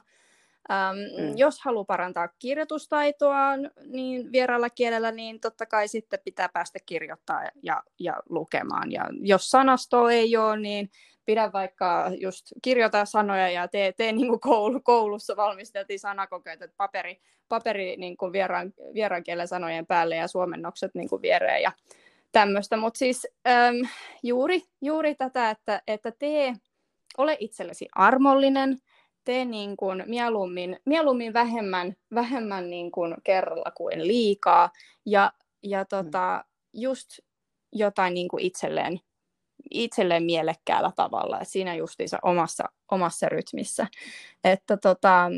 Ähm, 0.72 0.98
mm. 0.98 1.38
Jos 1.38 1.60
haluaa 1.62 1.84
parantaa 1.84 2.28
kirjoitustaitoa 2.40 3.58
niin 3.86 4.32
vieraalla 4.32 4.70
kielellä, 4.70 5.12
niin 5.12 5.40
totta 5.40 5.66
kai 5.66 5.88
sitten 5.88 6.20
pitää 6.26 6.50
päästä 6.50 6.80
kirjoittaa 6.86 7.42
ja, 7.64 7.84
ja 8.00 8.16
lukemaan. 8.30 8.92
Ja 8.92 9.10
jos 9.22 9.50
sanasto 9.50 10.10
ei 10.10 10.38
ole, 10.38 10.60
niin 10.60 10.90
pidä 11.26 11.52
vaikka 11.54 12.12
just 12.20 12.46
kirjoita 12.62 13.06
sanoja 13.06 13.50
ja 13.50 13.68
tee, 13.68 13.92
tee 13.92 14.12
niin 14.12 14.28
kuin 14.28 14.40
koulu, 14.40 14.82
koulussa 14.82 15.36
valmisteltiin 15.36 16.00
sanakokeet, 16.00 16.62
että 16.62 16.78
paperi, 16.78 17.22
paperi 17.50 17.98
niin 17.98 18.18
kuin 18.18 18.34
vieraan, 18.34 18.74
vieraan 18.94 19.24
kielen 19.24 19.48
sanojen 19.48 19.86
päälle 19.86 20.16
ja 20.16 20.28
suomennokset 20.28 20.96
niin 20.96 21.10
kuin 21.10 21.22
viereen 21.22 21.62
ja 21.62 21.72
tämmöistä. 22.32 22.78
Mutta 22.78 22.98
siis 22.98 23.28
äm, 23.48 23.88
juuri, 24.24 24.62
juuri 24.82 25.16
tätä, 25.16 25.50
että, 25.50 25.82
että 25.88 26.12
tee, 26.20 26.54
ole 27.18 27.38
itsellesi 27.40 27.88
armollinen, 27.96 28.78
tee 29.24 29.46
niin 29.46 29.78
kuin 29.78 30.04
mieluummin, 30.08 30.80
mieluummin 30.86 31.34
vähemmän, 31.34 31.96
vähemmän 32.16 32.70
niin 32.70 32.92
kuin 32.92 33.16
kerralla 33.24 33.72
kuin 33.78 34.08
liikaa. 34.08 34.72
Ja, 35.06 35.32
ja 35.64 35.86
tota, 35.86 36.46
just 36.74 37.10
jotain 37.72 38.14
niin 38.14 38.28
kuin 38.28 38.44
itselleen, 38.44 39.00
itselleen 39.72 40.24
mielekkäällä 40.24 40.92
tavalla, 40.96 41.40
että 41.40 41.52
siinä 41.52 41.76
justiinsa 41.76 42.20
omassa, 42.22 42.64
omassa 42.92 43.30
rytmissä. 43.30 43.88
Että 44.44 44.78
tota, 44.78 45.30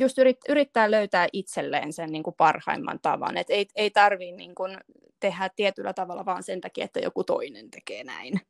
just 0.00 0.18
yrit, 0.18 0.38
yrittää 0.48 0.90
löytää 0.90 1.26
itselleen 1.32 1.92
sen 1.92 2.12
niin 2.12 2.22
kuin 2.22 2.36
parhaimman 2.36 2.98
tavan, 3.02 3.36
että 3.36 3.52
ei, 3.52 3.66
ei 3.74 3.90
tarvitse 3.90 4.36
niin 4.36 4.54
kuin 4.54 4.78
tehdä 5.20 5.50
tietyllä 5.56 5.92
tavalla 5.92 6.24
vaan 6.24 6.42
sen 6.42 6.60
takia, 6.60 6.84
että 6.84 7.00
joku 7.00 7.24
toinen 7.24 7.70
tekee 7.70 8.04
näin. 8.04 8.40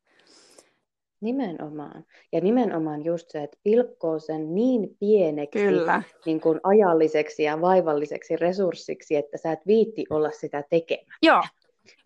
Nimenomaan. 1.22 2.04
Ja 2.32 2.40
nimenomaan 2.40 3.04
just 3.04 3.30
se, 3.30 3.42
että 3.42 3.58
pilkkoo 3.62 4.18
sen 4.18 4.54
niin 4.54 4.96
pieneksi 5.00 5.58
Kyllä. 5.58 6.02
Niin 6.26 6.40
kuin 6.40 6.60
ajalliseksi 6.62 7.42
ja 7.42 7.60
vaivalliseksi 7.60 8.36
resurssiksi, 8.36 9.16
että 9.16 9.38
sä 9.38 9.52
et 9.52 9.66
viitti 9.66 10.04
olla 10.10 10.30
sitä 10.30 10.64
tekemättä. 10.70 11.16
Joo. 11.22 11.42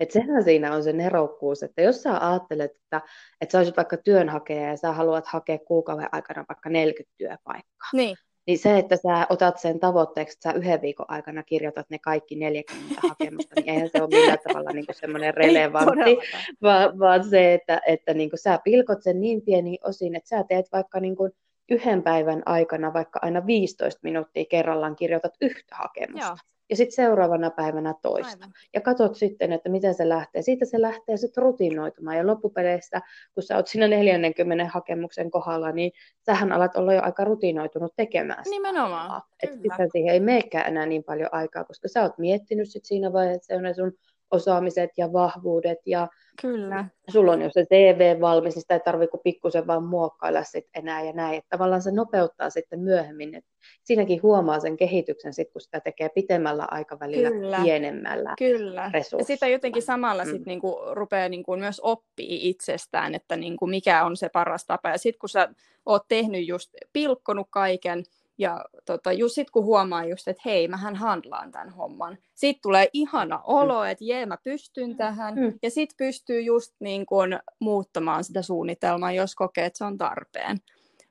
Et 0.01 0.11
sehän 0.11 0.45
siinä 0.45 0.75
on 0.75 0.83
se 0.83 0.93
nerokkuus, 0.93 1.63
että 1.63 1.83
jos 1.83 2.03
sä 2.03 2.29
ajattelet, 2.31 2.71
että, 2.71 3.01
että 3.41 3.53
sä 3.53 3.59
olisit 3.59 3.77
vaikka 3.77 3.97
työnhakija 3.97 4.63
ja 4.63 4.77
sä 4.77 4.93
haluat 4.93 5.27
hakea 5.27 5.59
kuukauden 5.59 6.09
aikana 6.13 6.45
vaikka 6.49 6.71
40 6.71 7.15
työpaikkaa, 7.19 7.89
niin. 7.93 8.17
Niin 8.47 8.59
se, 8.59 8.79
että 8.79 8.97
sä 8.97 9.27
otat 9.31 9.59
sen 9.59 9.81
tavoitteeksi, 9.81 10.37
että 10.37 10.51
sä 10.53 10.59
yhden 10.59 10.83
viikon 10.83 11.07
aikana 11.09 11.43
kirjoitat 11.43 11.91
ne 11.91 11.99
kaikki 11.99 12.37
40 12.37 13.01
hakemusta, 13.09 13.55
niin 13.57 13.69
eihän 13.69 13.89
se 13.89 14.03
ole 14.03 14.09
millään 14.09 14.39
tavalla 14.49 14.71
niin 14.71 14.85
semmoinen 14.93 15.35
relevantti, 15.35 16.19
vaan, 16.63 16.99
vaan 16.99 17.25
se, 17.25 17.55
että, 17.55 17.81
että 17.87 18.15
niin 18.15 18.31
sä 18.35 18.61
pilkot 18.65 19.03
sen 19.03 19.21
niin 19.21 19.43
pieniin 19.43 19.79
osiin, 19.85 20.15
että 20.15 20.29
sä 20.29 20.45
teet 20.49 20.67
vaikka 20.73 21.01
niin 21.01 21.17
kuin 21.17 21.33
yhden 21.71 22.03
päivän 22.03 22.43
aikana 22.47 22.93
vaikka 22.93 23.19
aina 23.23 23.47
15 23.47 24.01
minuuttia 24.03 24.45
kerrallaan 24.51 24.97
kirjoitat 24.97 25.35
yhtä 25.41 25.77
hakemusta. 25.77 26.27
Joo 26.27 26.37
ja 26.71 26.77
sitten 26.77 26.95
seuraavana 26.95 27.51
päivänä 27.51 27.95
toista. 28.03 28.33
Aivan. 28.33 28.53
Ja 28.75 28.81
katsot 28.81 29.15
sitten, 29.15 29.53
että 29.53 29.69
miten 29.69 29.95
se 29.95 30.09
lähtee. 30.09 30.43
Siitä 30.43 30.65
se 30.65 30.81
lähtee 30.81 31.17
sitten 31.17 31.43
rutinoitumaan. 31.43 32.17
Ja 32.17 32.27
loppupeleissä, 32.27 33.01
kun 33.35 33.43
sä 33.43 33.57
oot 33.57 33.67
siinä 33.67 33.89
40 33.89 34.69
hakemuksen 34.73 35.31
kohdalla, 35.31 35.73
niin 35.73 35.93
sähän 36.27 36.53
alat 36.53 36.77
olla 36.77 36.95
jo 36.95 37.03
aika 37.03 37.25
rutinoitunut 37.25 37.93
tekemään 37.97 38.45
sitä. 38.45 38.57
Nimenomaan. 38.57 39.23
Että 39.43 39.59
siihen 39.93 40.13
ei 40.13 40.21
meekään 40.21 40.67
enää 40.67 40.87
niin 40.87 41.05
paljon 41.05 41.29
aikaa, 41.33 41.65
koska 41.65 41.89
sä 41.89 42.03
oot 42.03 42.19
miettinyt 42.19 42.71
sit 42.71 42.85
siinä 42.85 43.13
vaiheessa 43.13 43.61
ne 43.61 43.75
sun 43.75 43.93
osaamiset 44.31 44.91
ja 44.97 45.13
vahvuudet 45.13 45.79
ja 45.87 46.09
Kyllä. 46.41 46.85
sulla 47.11 47.33
on 47.33 47.43
jo 47.43 47.51
se 47.51 47.65
CV 47.65 48.21
valmis, 48.21 48.55
niin 48.55 48.63
sitä 48.63 48.75
ei 48.75 48.81
tarvitse 48.81 49.11
kuin 49.11 49.21
pikkusen 49.25 49.67
vaan 49.67 49.85
muokkailla 49.85 50.43
sit 50.43 50.67
enää 50.75 51.05
ja 51.05 51.13
näin. 51.13 51.39
Että 51.39 51.49
tavallaan 51.57 51.83
se 51.83 51.91
nopeuttaa 51.91 52.51
sitten 52.51 52.81
myöhemmin. 52.81 53.35
Et 53.35 53.45
siinäkin 53.85 54.23
huomaa 54.23 54.61
sen 54.61 54.77
kehityksen, 54.77 55.35
sit, 55.35 55.51
kun 55.53 55.61
sitä 55.61 55.81
tekee 55.81 56.09
pitemmällä 56.09 56.67
aikavälillä 56.71 57.31
Kyllä. 57.31 57.59
pienemmällä 57.63 58.35
Kyllä. 58.39 58.91
Ja 59.19 59.25
sitä 59.25 59.47
jotenkin 59.47 59.83
samalla 59.83 60.25
mm. 60.25 60.31
sit 60.31 60.47
niinku 60.47 60.79
rupeaa 60.93 61.29
niinku 61.29 61.57
myös 61.57 61.81
oppii 61.81 62.49
itsestään, 62.49 63.15
että 63.15 63.37
niinku 63.37 63.67
mikä 63.67 64.05
on 64.05 64.17
se 64.17 64.29
paras 64.29 64.65
tapa. 64.67 64.89
Ja 64.89 64.99
sitten 64.99 65.19
kun 65.19 65.29
sä 65.29 65.49
oot 65.87 66.09
tehnyt 66.09 66.47
just, 66.47 66.71
pilkkonut 66.93 67.47
kaiken, 67.51 68.03
ja 68.39 68.65
tota, 68.85 69.13
just 69.13 69.35
sit 69.35 69.51
kun 69.51 69.65
huomaa 69.65 70.05
just, 70.05 70.29
että 70.29 70.43
hei, 70.45 70.69
mähän 70.69 70.97
handlaan 70.97 71.53
tämän 71.53 71.71
homman. 71.71 72.19
Sitten 72.35 72.63
tulee 72.63 72.89
ihana 72.93 73.41
olo, 73.45 73.85
että 73.85 74.05
jee, 74.05 74.27
mä 74.27 74.37
pystyn 74.45 74.97
tähän. 74.97 75.35
Mm. 75.35 75.59
Ja 75.63 75.71
sitten 75.71 75.97
pystyy 75.97 76.41
just 76.41 76.75
niin 76.81 77.07
kun 77.07 77.39
muuttamaan 77.59 78.25
sitä 78.25 78.43
suunnitelmaa, 78.43 79.13
jos 79.13 79.35
kokee, 79.35 79.65
että 79.65 79.79
se 79.79 79.85
on 79.85 79.99
tarpeen. 79.99 80.59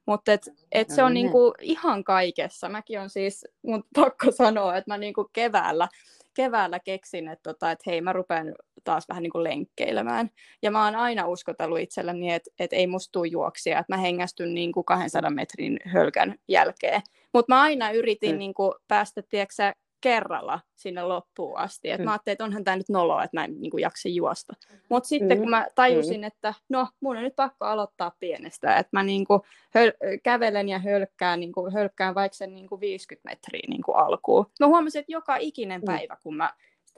Mutta 0.05 0.33
et, 0.33 0.49
et 0.71 0.89
se 0.89 1.03
on 1.03 1.13
niinku 1.13 1.53
ihan 1.61 2.03
kaikessa. 2.03 2.69
Mäkin 2.69 2.99
on 2.99 3.09
siis, 3.09 3.45
mun 3.61 3.83
pakko 3.95 4.31
sanoa, 4.31 4.77
että 4.77 4.91
mä 4.91 4.97
niinku 4.97 5.29
keväällä, 5.33 5.87
keväällä 6.35 6.79
keksin, 6.79 7.27
että 7.27 7.53
tota, 7.53 7.71
et 7.71 7.85
hei, 7.85 8.01
mä 8.01 8.13
rupean 8.13 8.55
taas 8.83 9.09
vähän 9.09 9.23
niinku 9.23 9.43
lenkkeilemään. 9.43 10.29
Ja 10.61 10.71
mä 10.71 10.85
oon 10.85 10.95
aina 10.95 11.27
uskotellut 11.27 11.79
itselleni, 11.79 12.33
että 12.33 12.51
et 12.59 12.73
ei 12.73 12.87
musta 12.87 13.11
tuu 13.11 13.23
juoksia, 13.23 13.79
että 13.79 13.95
mä 13.95 14.01
hengästyn 14.01 14.53
niinku 14.53 14.83
200 14.83 15.29
metrin 15.29 15.79
hölkän 15.85 16.35
jälkeen. 16.47 17.01
Mutta 17.33 17.55
mä 17.55 17.61
aina 17.61 17.91
yritin 17.91 18.31
mm. 18.31 18.37
niinku 18.37 18.75
päästä, 18.87 19.21
tiedätkö, 19.29 19.73
kerralla 20.05 20.59
sinne 20.75 21.03
loppuun 21.03 21.57
asti. 21.57 21.89
Et 21.89 21.99
mm. 21.99 22.05
Mä 22.05 22.11
ajattelin, 22.11 22.33
että 22.33 22.43
onhan 22.43 22.63
tämä 22.63 22.77
nyt 22.77 22.89
noloa, 22.89 23.23
että 23.23 23.37
mä 23.37 23.43
en 23.43 23.61
niin 23.61 23.71
kuin, 23.71 23.81
jaksa 23.81 24.09
juosta. 24.09 24.53
Mutta 24.89 25.07
sitten 25.07 25.37
mm. 25.37 25.41
kun 25.41 25.49
mä 25.49 25.67
tajusin, 25.75 26.21
mm. 26.21 26.23
että 26.23 26.53
no, 26.69 26.87
mun 27.01 27.17
on 27.17 27.23
nyt 27.23 27.35
pakko 27.35 27.65
aloittaa 27.65 28.11
pienestä, 28.19 28.75
että 28.75 28.89
mä 28.91 29.03
niin 29.03 29.25
kuin, 29.25 29.41
höl- 29.77 30.19
kävelen 30.23 30.69
ja 30.69 30.79
hölkkään, 30.79 31.39
niin 31.39 31.51
kuin, 31.51 31.73
hölkkään 31.73 32.15
vaikka 32.15 32.35
sen 32.35 32.55
niin 32.55 32.67
kuin 32.67 32.81
50 32.81 33.29
metriä 33.29 33.63
niin 33.69 33.81
kuin 33.83 33.97
alkuun. 33.97 34.45
Mä 34.59 34.67
huomasin, 34.67 34.99
että 34.99 35.11
joka 35.11 35.37
ikinen 35.37 35.81
mm. 35.81 35.85
päivä, 35.85 36.17
kun 36.23 36.35
mä 36.35 36.53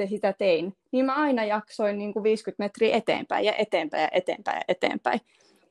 sitä 0.09 0.33
tein, 0.33 0.73
niin 0.91 1.05
mä 1.05 1.15
aina 1.15 1.45
jaksoin 1.45 1.97
niin 1.97 2.13
kuin 2.13 2.23
50 2.23 2.63
metriä 2.63 2.97
eteenpäin 2.97 3.45
ja 3.45 3.53
eteenpäin 3.57 4.01
ja 4.01 4.09
eteenpäin 4.11 4.57
ja 4.57 4.63
eteenpäin. 4.67 5.19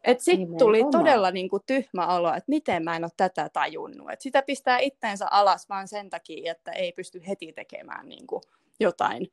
Et 0.06 0.20
sitten 0.20 0.58
tuli 0.58 0.80
oma. 0.80 0.90
todella 0.90 1.30
niin 1.30 1.48
kuin, 1.48 1.62
tyhmä 1.66 2.06
olo, 2.06 2.28
että 2.28 2.48
miten 2.48 2.84
mä 2.84 2.96
en 2.96 3.04
ole 3.04 3.10
tätä 3.16 3.50
tajunnut. 3.52 4.10
Et 4.10 4.20
sitä 4.20 4.42
pistää 4.42 4.78
itteensä 4.78 5.26
alas 5.30 5.68
vaan 5.68 5.88
sen 5.88 6.10
takia, 6.10 6.52
että 6.52 6.72
ei 6.72 6.92
pysty 6.92 7.22
heti 7.28 7.52
tekemään 7.52 8.08
niin 8.08 8.26
kuin, 8.26 8.42
jotain 8.80 9.28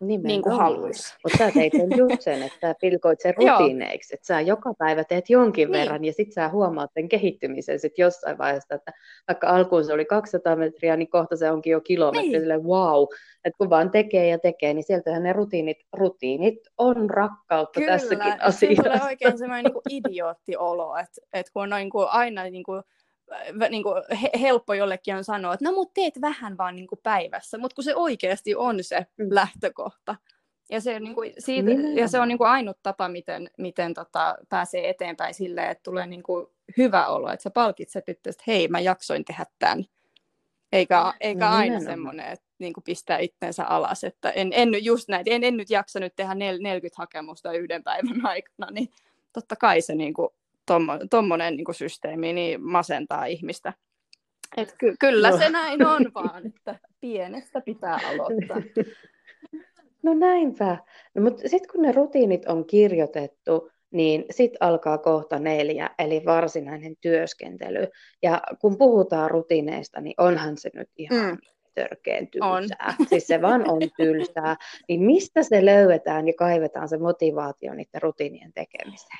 niin 0.00 0.42
kuin 0.42 0.56
haluaisi. 0.56 1.14
Mutta 1.24 1.38
sä 1.38 1.50
teit 1.54 1.72
sen 1.72 1.88
just 1.96 2.20
sen, 2.20 2.42
että 2.42 2.58
sä 2.60 2.74
pilkoit 2.80 3.20
sen 3.20 3.34
rutiineiksi, 3.38 4.14
että 4.14 4.26
sä 4.26 4.40
joka 4.40 4.74
päivä 4.74 5.04
teet 5.04 5.30
jonkin 5.30 5.70
niin. 5.70 5.80
verran 5.80 6.04
ja 6.04 6.12
sitten 6.12 6.32
sä 6.32 6.48
huomaat 6.48 6.90
sen 6.94 7.08
kehittymisen 7.08 7.78
sit 7.78 7.98
jossain 7.98 8.38
vaiheessa, 8.38 8.74
että 8.74 8.92
vaikka 9.28 9.46
alkuun 9.46 9.84
se 9.84 9.92
oli 9.92 10.04
200 10.04 10.56
metriä, 10.56 10.96
niin 10.96 11.10
kohta 11.10 11.36
se 11.36 11.50
onkin 11.50 11.70
jo 11.70 11.80
kilometri, 11.80 12.28
niin. 12.28 12.40
Silleen, 12.40 12.64
wow, 12.64 13.02
että 13.44 13.58
kun 13.58 13.70
vaan 13.70 13.90
tekee 13.90 14.28
ja 14.28 14.38
tekee, 14.38 14.74
niin 14.74 14.84
sieltähän 14.84 15.22
ne 15.22 15.32
rutiinit, 15.32 15.78
rutiinit 15.92 16.58
on 16.78 17.10
rakkautta 17.10 17.80
kyllä, 17.80 17.92
tässäkin 17.92 18.42
asiassa. 18.42 18.82
Kyllä, 18.82 19.04
oikein 19.04 19.38
semmoinen 19.38 19.72
niin 19.72 20.02
idioottiolo, 20.08 20.96
että, 20.96 21.20
että 21.32 21.52
kun 21.52 21.62
on 21.62 21.70
niin 21.70 21.90
kuin 21.90 22.06
aina 22.10 22.44
niin 22.44 22.64
kuin 22.64 22.82
niin 23.70 23.82
kuin 23.82 24.02
helppo 24.40 24.74
jollekin 24.74 25.16
on 25.16 25.24
sanoa, 25.24 25.54
että 25.54 25.64
no 25.64 25.72
mut 25.72 25.94
teet 25.94 26.20
vähän 26.20 26.58
vaan 26.58 26.76
niin 26.76 26.86
kuin 26.86 27.00
päivässä, 27.02 27.58
mutta 27.58 27.74
kun 27.74 27.84
se 27.84 27.94
oikeasti 27.94 28.54
on 28.54 28.84
se 28.84 29.06
mm. 29.16 29.26
lähtökohta. 29.30 30.16
Ja 30.70 30.80
se, 30.80 31.00
niin 31.00 31.14
kuin, 31.14 31.32
siitä, 31.38 31.70
ja 31.94 32.08
se 32.08 32.20
on 32.20 32.28
niin 32.28 32.38
kuin 32.38 32.50
ainut 32.50 32.78
tapa, 32.82 33.08
miten, 33.08 33.50
miten 33.58 33.94
tota, 33.94 34.36
pääsee 34.48 34.88
eteenpäin 34.88 35.34
silleen, 35.34 35.70
että 35.70 35.82
tulee 35.82 36.06
niin 36.06 36.22
kuin 36.22 36.46
hyvä 36.76 37.06
olo, 37.06 37.32
että 37.32 37.42
sä 37.42 37.50
palkitset 37.50 38.06
nyt, 38.06 38.26
että 38.26 38.44
hei, 38.46 38.68
mä 38.68 38.80
jaksoin 38.80 39.24
tehdä 39.24 39.46
tämän. 39.58 39.84
Eikä, 40.72 41.14
eikä 41.20 41.46
no, 41.50 41.56
aina 41.56 41.80
semmoinen, 41.80 42.26
että 42.26 42.46
niin 42.58 42.72
kuin 42.72 42.84
pistää 42.84 43.18
itsensä 43.18 43.64
alas, 43.64 44.04
että 44.04 44.30
en, 44.30 44.50
en 44.52 44.84
just 44.84 45.08
näin, 45.08 45.22
en, 45.26 45.44
en 45.44 45.56
nyt 45.56 45.70
jaksa 45.70 46.00
nyt 46.00 46.16
tehdä 46.16 46.34
40 46.34 46.88
hakemusta 46.98 47.52
yhden 47.52 47.82
päivän 47.82 48.26
aikana, 48.32 48.70
niin 48.70 48.88
totta 49.32 49.56
kai 49.56 49.80
se 49.80 49.94
niin 49.94 50.14
kuin 50.14 50.28
tuommoinen 51.10 51.56
niin 51.56 51.74
systeemi 51.74 52.32
niin 52.32 52.62
masentaa 52.64 53.24
ihmistä. 53.24 53.72
Et 54.56 54.74
ky- 54.78 54.94
kyllä 55.00 55.30
no. 55.30 55.38
se 55.38 55.50
näin 55.50 55.86
on 55.86 56.10
vaan, 56.14 56.46
että 56.46 56.78
pienestä 57.00 57.60
pitää 57.60 58.00
aloittaa. 58.08 58.62
No 60.02 60.14
näinpä. 60.14 60.78
No, 61.14 61.22
mutta 61.22 61.48
sitten 61.48 61.70
kun 61.72 61.82
ne 61.82 61.92
rutiinit 61.92 62.46
on 62.46 62.66
kirjoitettu, 62.66 63.70
niin 63.90 64.24
sitten 64.30 64.56
alkaa 64.60 64.98
kohta 64.98 65.38
neljä, 65.38 65.90
eli 65.98 66.22
varsinainen 66.26 66.96
työskentely. 67.00 67.88
Ja 68.22 68.42
kun 68.60 68.78
puhutaan 68.78 69.30
rutiineista, 69.30 70.00
niin 70.00 70.14
onhan 70.18 70.58
se 70.58 70.70
nyt 70.74 70.88
ihan 70.96 71.30
mm. 71.30 71.38
törkeen 71.74 72.28
tylsää. 72.28 72.94
On. 72.98 73.06
Siis 73.08 73.26
se 73.26 73.42
vaan 73.42 73.70
on 73.70 73.80
tylsää. 73.96 74.56
Niin 74.88 75.02
mistä 75.02 75.42
se 75.42 75.64
löydetään 75.64 76.28
ja 76.28 76.34
kaivetaan 76.38 76.88
se 76.88 76.98
motivaatio 76.98 77.74
niiden 77.74 78.02
rutiinien 78.02 78.52
tekemiseen? 78.52 79.18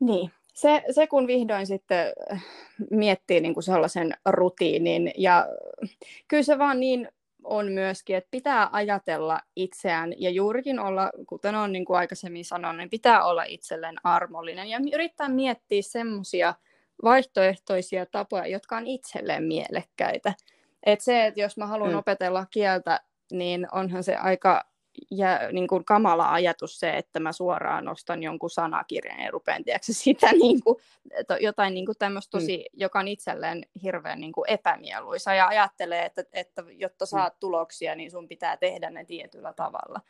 Niin, 0.00 0.30
se, 0.56 0.82
se 0.90 1.06
kun 1.06 1.26
vihdoin 1.26 1.66
sitten 1.66 2.12
miettii 2.90 3.40
niin 3.40 3.54
kuin 3.54 3.64
sellaisen 3.64 4.14
rutiinin 4.26 5.12
ja 5.16 5.46
kyllä 6.28 6.42
se 6.42 6.58
vaan 6.58 6.80
niin 6.80 7.08
on 7.44 7.72
myöskin, 7.72 8.16
että 8.16 8.30
pitää 8.30 8.68
ajatella 8.72 9.40
itseään 9.56 10.12
ja 10.18 10.30
juurikin 10.30 10.78
olla, 10.78 11.10
kuten 11.28 11.54
olen 11.54 11.72
niin 11.72 11.84
kuin 11.84 11.98
aikaisemmin 11.98 12.44
sanonut, 12.44 12.76
niin 12.76 12.90
pitää 12.90 13.24
olla 13.24 13.44
itselleen 13.44 13.96
armollinen 14.04 14.68
ja 14.68 14.78
yrittää 14.94 15.28
miettiä 15.28 15.82
semmoisia 15.82 16.54
vaihtoehtoisia 17.02 18.06
tapoja, 18.06 18.46
jotka 18.46 18.76
on 18.76 18.86
itselleen 18.86 19.44
mielekkäitä. 19.44 20.34
Et 20.86 21.00
se, 21.00 21.26
että 21.26 21.40
jos 21.40 21.56
mä 21.56 21.66
haluan 21.66 21.90
mm. 21.90 21.98
opetella 21.98 22.46
kieltä, 22.50 23.00
niin 23.32 23.66
onhan 23.72 24.04
se 24.04 24.16
aika 24.16 24.64
ja 25.10 25.38
niin 25.52 25.66
kuin 25.66 25.84
kamala 25.84 26.32
ajatus 26.32 26.80
se, 26.80 26.90
että 26.90 27.20
mä 27.20 27.32
suoraan 27.32 27.84
nostan 27.84 28.22
jonkun 28.22 28.50
sanakirjan 28.50 29.20
ja 29.20 29.30
rupean 29.30 29.64
tiedätkö, 29.64 29.92
sitä 29.92 30.32
niin 30.32 30.60
kuin, 30.60 30.76
jotain 31.40 31.74
niin 31.74 31.86
kuin 31.86 31.98
tämmöistä 31.98 32.30
tosi, 32.30 32.56
mm. 32.56 32.80
joka 32.80 32.98
on 32.98 33.08
itselleen 33.08 33.62
hirveän 33.82 34.20
niin 34.20 34.32
kuin 34.32 34.50
epämieluisa 34.50 35.34
ja 35.34 35.48
ajattelee, 35.48 36.04
että, 36.04 36.24
että 36.32 36.64
jotta 36.70 37.04
mm. 37.04 37.08
saat 37.08 37.40
tuloksia, 37.40 37.94
niin 37.94 38.10
sun 38.10 38.28
pitää 38.28 38.56
tehdä 38.56 38.90
ne 38.90 39.04
tietyllä 39.04 39.52
tavalla. 39.52 40.00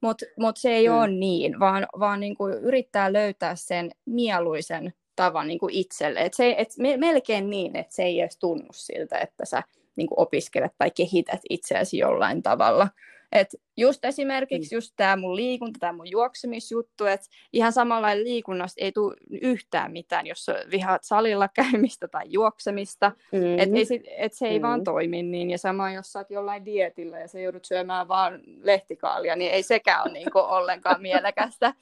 Mutta 0.00 0.26
mut 0.38 0.56
se 0.56 0.70
ei 0.70 0.88
mm. 0.88 0.94
ole 0.94 1.08
niin, 1.08 1.60
vaan, 1.60 1.86
vaan 1.98 2.20
niin 2.20 2.36
kuin 2.36 2.54
yrittää 2.54 3.12
löytää 3.12 3.56
sen 3.56 3.90
mieluisen 4.04 4.94
tavan 5.16 5.48
niin 5.48 5.58
kuin 5.58 5.74
itselle. 5.74 6.20
Et 6.20 6.34
se, 6.34 6.54
et 6.58 6.68
melkein 6.96 7.50
niin, 7.50 7.76
että 7.76 7.94
se 7.94 8.02
ei 8.02 8.20
edes 8.20 8.38
tunnu 8.38 8.68
siltä, 8.72 9.18
että 9.18 9.44
sä 9.44 9.62
niin 9.96 10.08
kuin 10.08 10.20
opiskelet 10.20 10.72
tai 10.78 10.90
kehität 10.90 11.40
itseäsi 11.50 11.98
jollain 11.98 12.42
tavalla. 12.42 12.88
Et 13.32 13.48
just 13.76 14.04
esimerkiksi 14.04 14.74
mm. 14.74 14.76
just 14.76 14.92
tämä 14.96 15.16
mun 15.16 15.36
liikunta, 15.36 15.78
tämä 15.78 15.92
mun 15.92 16.10
juoksemisjuttu, 16.10 17.04
että 17.04 17.26
ihan 17.52 17.72
samalla 17.72 18.16
liikunnasta 18.16 18.84
ei 18.84 18.92
tule 18.92 19.16
yhtään 19.30 19.92
mitään, 19.92 20.26
jos 20.26 20.46
vihaat 20.70 21.04
salilla 21.04 21.48
käymistä 21.62 22.08
tai 22.08 22.22
juoksemista, 22.26 23.12
mm. 23.32 23.58
että 23.58 23.76
et 24.16 24.32
se 24.32 24.48
ei 24.48 24.58
mm. 24.58 24.62
vaan 24.62 24.84
toimi 24.84 25.22
niin, 25.22 25.50
ja 25.50 25.58
sama 25.58 25.92
jos 25.92 26.12
sä 26.12 26.18
oot 26.18 26.30
jollain 26.30 26.64
dietillä 26.64 27.18
ja 27.18 27.28
sä 27.28 27.40
joudut 27.40 27.64
syömään 27.64 28.08
vaan 28.08 28.40
lehtikaalia, 28.62 29.36
niin 29.36 29.52
ei 29.52 29.62
sekään 29.62 30.02
ole 30.02 30.12
niinku 30.12 30.38
ollenkaan 30.58 31.02
mielekästä. 31.02 31.74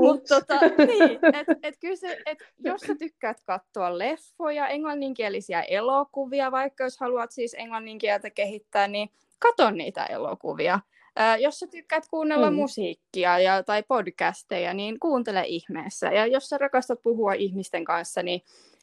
Mutta 0.00 0.34
tota, 0.34 0.60
niin, 0.86 1.18
et, 1.34 1.58
et 1.62 1.74
kyllä 1.80 1.96
se, 1.96 2.18
et 2.26 2.38
jos 2.58 2.80
sä 2.80 2.94
tykkäät 2.98 3.40
katsoa 3.46 3.98
leffoja, 3.98 4.68
englanninkielisiä 4.68 5.62
elokuvia, 5.62 6.52
vaikka 6.52 6.84
jos 6.84 6.98
haluat 7.00 7.30
siis 7.30 7.54
englanninkieltä 7.58 8.30
kehittää, 8.30 8.88
niin 8.88 9.10
kato 9.38 9.70
niitä 9.70 10.04
elokuvia. 10.04 10.80
Ää, 11.16 11.36
jos 11.36 11.58
sä 11.58 11.66
tykkäät 11.66 12.04
kuunnella 12.10 12.50
mm. 12.50 12.56
musiikkia 12.56 13.38
ja, 13.38 13.62
tai 13.62 13.82
podcasteja, 13.82 14.74
niin 14.74 15.00
kuuntele 15.00 15.44
ihmeessä. 15.46 16.06
Ja 16.06 16.26
jos 16.26 16.48
sä 16.48 16.58
rakastat 16.58 17.02
puhua 17.02 17.32
ihmisten 17.32 17.84
kanssa, 17.84 18.22
niin, 18.22 18.40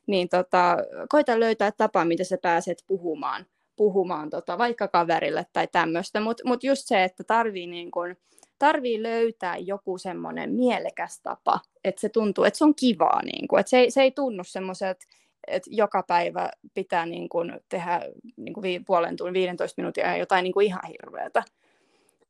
niin 0.08 0.30
tota, 0.30 0.78
koita 1.10 1.40
löytää 1.40 1.72
tapa, 1.72 2.06
miten 2.06 2.26
sä 2.26 2.38
pääset 2.42 2.84
puhumaan, 2.88 3.46
puhumaan 3.76 4.30
tota, 4.30 4.58
vaikka 4.58 4.88
kaverille 4.88 5.46
tai 5.54 5.68
tämmöistä. 5.72 6.20
Mutta 6.20 6.44
mut 6.46 6.64
just 6.64 6.82
se, 6.86 7.04
että 7.04 7.24
tarvii, 7.24 7.68
niin 7.68 7.92
kun, 7.92 8.16
tarvii 8.60 9.04
löytää 9.04 9.58
joku 9.58 9.98
semmoinen 9.98 10.54
mielekäs 10.54 11.20
tapa, 11.22 11.60
että 11.84 12.02
se 12.02 12.10
tuntuu, 12.10 12.44
että 12.44 12.58
se 12.58 12.64
on 12.64 12.76
kivaa. 12.76 13.22
Niin 13.24 13.60
että 13.60 13.70
se, 13.70 13.78
ei, 13.78 13.92
se 13.92 14.02
ei 14.02 14.12
tunnu 14.12 14.44
semmoiset 14.44 14.98
että 15.48 15.70
joka 15.74 16.04
päivä 16.08 16.50
pitää 16.74 17.06
niin 17.06 17.30
kuin 17.30 17.60
tehdä 17.70 18.02
niin 18.38 18.54
kuin 18.54 18.62
vi- 18.62 18.84
puolen 18.86 19.16
tunnin, 19.16 19.34
15 19.34 19.82
minuuttia 19.82 20.18
jotain 20.18 20.44
niin 20.44 20.54
kuin 20.54 20.66
ihan 20.66 20.82
hirveätä. 20.88 21.44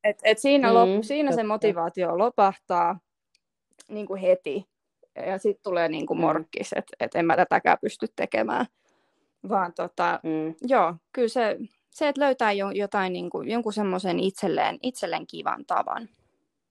Et, 0.03 0.20
et 0.24 0.39
siinä 0.39 0.67
mm, 0.67 0.74
lop, 0.74 0.89
siinä 1.01 1.32
se 1.32 1.43
motivaatio 1.43 2.17
lopahtaa 2.17 3.00
niin 3.89 4.08
kuin 4.08 4.22
heti. 4.22 4.67
Ja 5.25 5.38
sitten 5.38 5.63
tulee 5.63 5.89
niin 5.89 6.05
kuin 6.05 6.17
mm. 6.17 6.22
morkkis, 6.22 6.74
että 6.75 6.96
et 7.00 7.15
en 7.15 7.25
mä 7.25 7.36
tätäkään 7.36 7.77
pysty 7.82 8.08
tekemään. 8.15 8.65
Vaan 9.50 9.74
tota, 9.74 10.20
mm. 10.24 10.55
joo, 10.62 10.96
kyllä 11.13 11.27
se, 11.27 11.58
se 11.91 12.08
että 12.08 12.22
löytää 12.22 12.51
jo, 12.51 12.72
jotain, 12.72 13.13
niin 13.13 13.29
kuin, 13.29 13.50
jonkun 13.50 13.74
semmoisen 13.74 14.20
itselleen, 14.20 14.79
itselleen 14.84 15.27
kivan 15.27 15.65
tavan. 15.65 16.10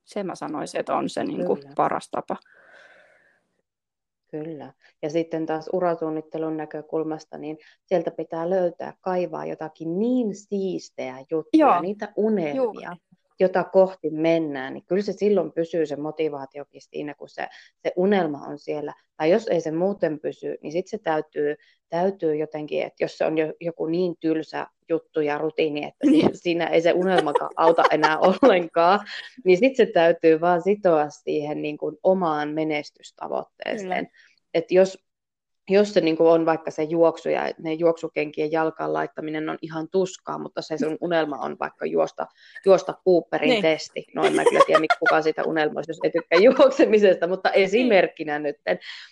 Se 0.04 0.22
mä 0.22 0.34
sanoisin, 0.34 0.80
että 0.80 0.96
on 0.96 1.08
se 1.08 1.24
niin 1.24 1.46
kuin, 1.46 1.62
paras 1.76 2.08
tapa. 2.10 2.36
Kyllä. 4.32 4.72
Ja 5.02 5.10
sitten 5.10 5.46
taas 5.46 5.70
urasuunnittelun 5.72 6.56
näkökulmasta, 6.56 7.38
niin 7.38 7.58
sieltä 7.86 8.10
pitää 8.10 8.50
löytää, 8.50 8.92
kaivaa 9.00 9.46
jotakin 9.46 9.98
niin 9.98 10.34
siistejä 10.34 11.16
juttuja, 11.30 11.66
Joo. 11.66 11.80
niitä 11.80 12.12
unelmia, 12.16 12.54
Juuri. 12.54 12.84
Jota 13.42 13.64
kohti 13.64 14.10
mennään, 14.10 14.74
niin 14.74 14.84
kyllä 14.86 15.02
se 15.02 15.12
silloin 15.12 15.52
pysyy 15.52 15.86
se 15.86 15.96
motivaatiokin 15.96 16.80
siinä, 16.82 17.14
kun 17.14 17.28
se, 17.28 17.48
se 17.82 17.92
unelma 17.96 18.38
on 18.38 18.58
siellä. 18.58 18.94
Tai 19.16 19.30
jos 19.30 19.48
ei 19.48 19.60
se 19.60 19.70
muuten 19.70 20.20
pysy, 20.20 20.56
niin 20.62 20.72
sitten 20.72 20.90
se 20.90 20.98
täytyy, 20.98 21.56
täytyy 21.88 22.36
jotenkin, 22.36 22.82
että 22.82 23.04
jos 23.04 23.18
se 23.18 23.24
on 23.24 23.38
jo, 23.38 23.52
joku 23.60 23.86
niin 23.86 24.14
tylsä 24.20 24.66
juttu 24.88 25.20
ja 25.20 25.38
rutiini, 25.38 25.84
että 25.84 26.06
siinä, 26.10 26.30
siinä 26.32 26.66
ei 26.66 26.80
se 26.80 26.92
unelmakaan 26.92 27.50
auta 27.56 27.82
enää 27.90 28.18
ollenkaan, 28.42 29.00
niin 29.44 29.58
sitten 29.58 29.86
se 29.86 29.92
täytyy 29.92 30.40
vaan 30.40 30.62
sitoa 30.62 31.10
siihen 31.10 31.62
niin 31.62 31.78
kuin 31.78 31.96
omaan 32.02 32.48
menestystavoitteeseen. 32.48 34.08
Että 34.54 34.74
jos 34.74 34.98
jos 35.70 35.94
se 35.94 36.00
niin 36.00 36.16
kuin 36.16 36.28
on 36.28 36.46
vaikka 36.46 36.70
se 36.70 36.82
juoksu 36.82 37.28
ja 37.28 37.50
ne 37.58 37.72
juoksukenkien 37.72 38.52
jalkaan 38.52 38.92
laittaminen 38.92 39.48
on 39.48 39.58
ihan 39.62 39.88
tuskaa, 39.88 40.38
mutta 40.38 40.62
se 40.62 40.78
sun 40.78 40.98
unelma 41.00 41.36
on 41.36 41.56
vaikka 41.60 41.86
juosta, 41.86 42.26
juosta 42.66 42.94
Cooperin 43.04 43.50
niin. 43.50 43.62
testi. 43.62 44.06
No 44.14 44.24
en 44.24 44.34
mä 44.34 44.44
kyllä 44.44 44.60
tiedä, 44.66 44.80
miksi 44.80 44.98
kukaan 44.98 45.22
sitä 45.22 45.44
unelmoisi, 45.44 45.90
jos 45.90 45.98
ei 46.04 46.10
tykkää 46.10 46.38
juoksemisesta, 46.40 47.26
mutta 47.26 47.50
esimerkkinä 47.50 48.38
nyt. 48.38 48.56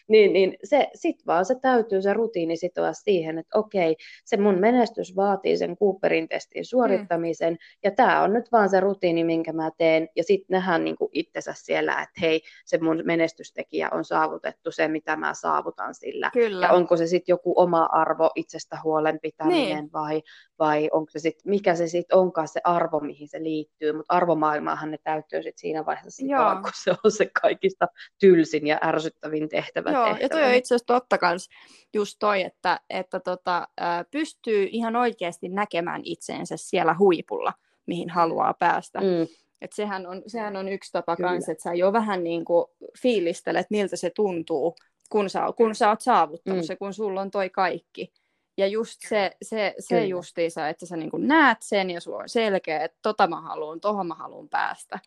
Niin, 0.08 0.32
niin 0.32 0.56
se, 0.64 0.88
sit 0.94 1.16
vaan 1.26 1.44
se 1.44 1.54
täytyy 1.54 2.02
se 2.02 2.12
rutiini 2.12 2.56
sitoa 2.56 2.92
siihen, 2.92 3.38
että 3.38 3.58
okei, 3.58 3.96
se 4.24 4.36
mun 4.36 4.58
menestys 4.58 5.16
vaatii 5.16 5.56
sen 5.56 5.76
Cooperin 5.76 6.28
testin 6.28 6.64
suorittamisen, 6.64 7.52
mm. 7.52 7.58
ja 7.84 7.90
tämä 7.90 8.22
on 8.22 8.32
nyt 8.32 8.52
vaan 8.52 8.68
se 8.68 8.80
rutiini, 8.80 9.24
minkä 9.24 9.52
mä 9.52 9.70
teen, 9.78 10.08
ja 10.16 10.24
sitten 10.24 10.54
nähdään 10.54 10.84
niin 10.84 10.96
itsensä 11.12 11.54
siellä, 11.56 11.92
että 11.92 12.20
hei, 12.20 12.40
se 12.64 12.78
mun 12.78 13.02
menestystekijä 13.04 13.88
on 13.92 14.04
saavutettu, 14.04 14.72
se 14.72 14.88
mitä 14.88 15.16
mä 15.16 15.34
saavutan 15.34 15.94
sillä. 15.94 16.30
Kyllä. 16.32 16.39
Ja 16.60 16.72
onko 16.72 16.96
se 16.96 17.06
sitten 17.06 17.32
joku 17.32 17.52
oma 17.56 17.88
arvo, 17.92 18.30
itsestä 18.34 18.78
huolen 18.84 19.18
pitäminen 19.22 19.76
niin. 19.76 19.92
vai, 19.92 20.22
vai 20.58 20.88
onko 20.92 21.10
se 21.10 21.18
sit, 21.18 21.36
mikä 21.44 21.74
se 21.74 21.88
sitten 21.88 22.18
onkaan 22.18 22.48
se 22.48 22.60
arvo, 22.64 23.00
mihin 23.00 23.28
se 23.28 23.42
liittyy. 23.42 23.92
Mutta 23.92 24.14
arvomaailmaahan 24.14 24.90
ne 24.90 24.98
täytyy 25.04 25.42
sitten 25.42 25.58
siinä 25.58 25.86
vaiheessa 25.86 26.10
sitoa, 26.10 26.60
kun 26.62 26.70
se 26.74 26.90
on 27.04 27.12
se 27.12 27.30
kaikista 27.42 27.86
tylsin 28.18 28.66
ja 28.66 28.78
ärsyttävin 28.84 29.48
tehtävä. 29.48 29.90
Joo, 29.90 30.04
tehtävä. 30.04 30.24
ja 30.24 30.28
toi 30.28 30.44
on 30.44 30.54
itse 30.54 30.74
asiassa 30.74 30.94
totta 30.94 31.18
kans 31.18 31.48
just 31.94 32.16
toi, 32.18 32.42
että, 32.42 32.80
että 32.90 33.20
tota, 33.20 33.68
pystyy 34.10 34.68
ihan 34.70 34.96
oikeasti 34.96 35.48
näkemään 35.48 36.00
itseensä 36.04 36.54
siellä 36.58 36.96
huipulla, 36.98 37.52
mihin 37.86 38.10
haluaa 38.10 38.54
päästä. 38.54 39.00
Mm. 39.00 39.26
Et 39.60 39.72
sehän, 39.72 40.06
on, 40.06 40.22
sehän 40.26 40.56
on 40.56 40.68
yksi 40.68 40.92
tapa 40.92 41.16
Kyllä. 41.16 41.30
kanssa, 41.30 41.52
että 41.52 41.62
sä 41.62 41.74
jo 41.74 41.92
vähän 41.92 42.24
niin 42.24 42.44
kuin 42.44 42.66
fiilistelet, 43.02 43.66
miltä 43.70 43.96
se 43.96 44.10
tuntuu 44.16 44.76
kun 45.10 45.30
sä, 45.30 45.40
kun 45.56 45.74
sä 45.74 45.88
oot 45.88 46.00
saavuttanut 46.00 46.60
mm. 46.60 46.66
se, 46.66 46.76
kun 46.76 46.94
sulla 46.94 47.20
on 47.20 47.30
toi 47.30 47.50
kaikki. 47.50 48.12
Ja 48.56 48.66
just 48.66 49.00
se, 49.08 49.30
se, 49.42 49.74
se 49.78 50.06
justiisa, 50.06 50.68
että 50.68 50.86
sä 50.86 50.96
niin 50.96 51.10
näet 51.18 51.58
sen 51.60 51.90
ja 51.90 52.00
sulla 52.00 52.18
on 52.18 52.28
selkeä, 52.28 52.84
että 52.84 52.98
tota 53.02 53.26
mä 53.26 53.40
haluan, 53.40 53.80
tohon 53.80 54.06
mä 54.06 54.14
haluan 54.14 54.48
päästä. 54.48 54.98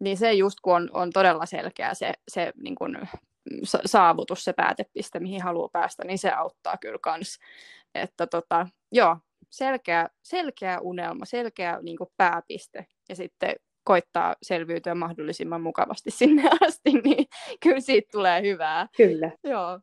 Niin 0.00 0.16
se 0.16 0.32
just 0.32 0.60
kun 0.62 0.74
on, 0.74 0.90
on 0.92 1.10
todella 1.10 1.46
selkeä 1.46 1.94
se, 1.94 2.12
se 2.28 2.52
niin 2.62 2.74
kuin 2.74 2.98
saavutus, 3.84 4.44
se 4.44 4.52
päätepiste, 4.52 5.20
mihin 5.20 5.42
haluaa 5.42 5.68
päästä, 5.72 6.04
niin 6.04 6.18
se 6.18 6.30
auttaa 6.30 6.76
kyllä 6.76 6.98
kans. 7.02 7.38
Että 7.94 8.26
tota, 8.26 8.66
joo, 8.92 9.16
selkeä, 9.50 10.08
selkeä 10.22 10.80
unelma, 10.80 11.24
selkeä 11.24 11.78
niin 11.82 11.98
kuin 11.98 12.10
pääpiste 12.16 12.86
ja 13.08 13.16
sitten 13.16 13.54
koittaa 13.84 14.36
selviytyä 14.42 14.94
mahdollisimman 14.94 15.60
mukavasti 15.60 16.10
sinne 16.10 16.42
asti, 16.66 16.92
niin 17.04 17.26
kyllä 17.62 17.80
siitä 17.80 18.08
tulee 18.12 18.42
hyvää. 18.42 18.86
Kyllä. 18.96 19.30
Joo. 19.44 19.80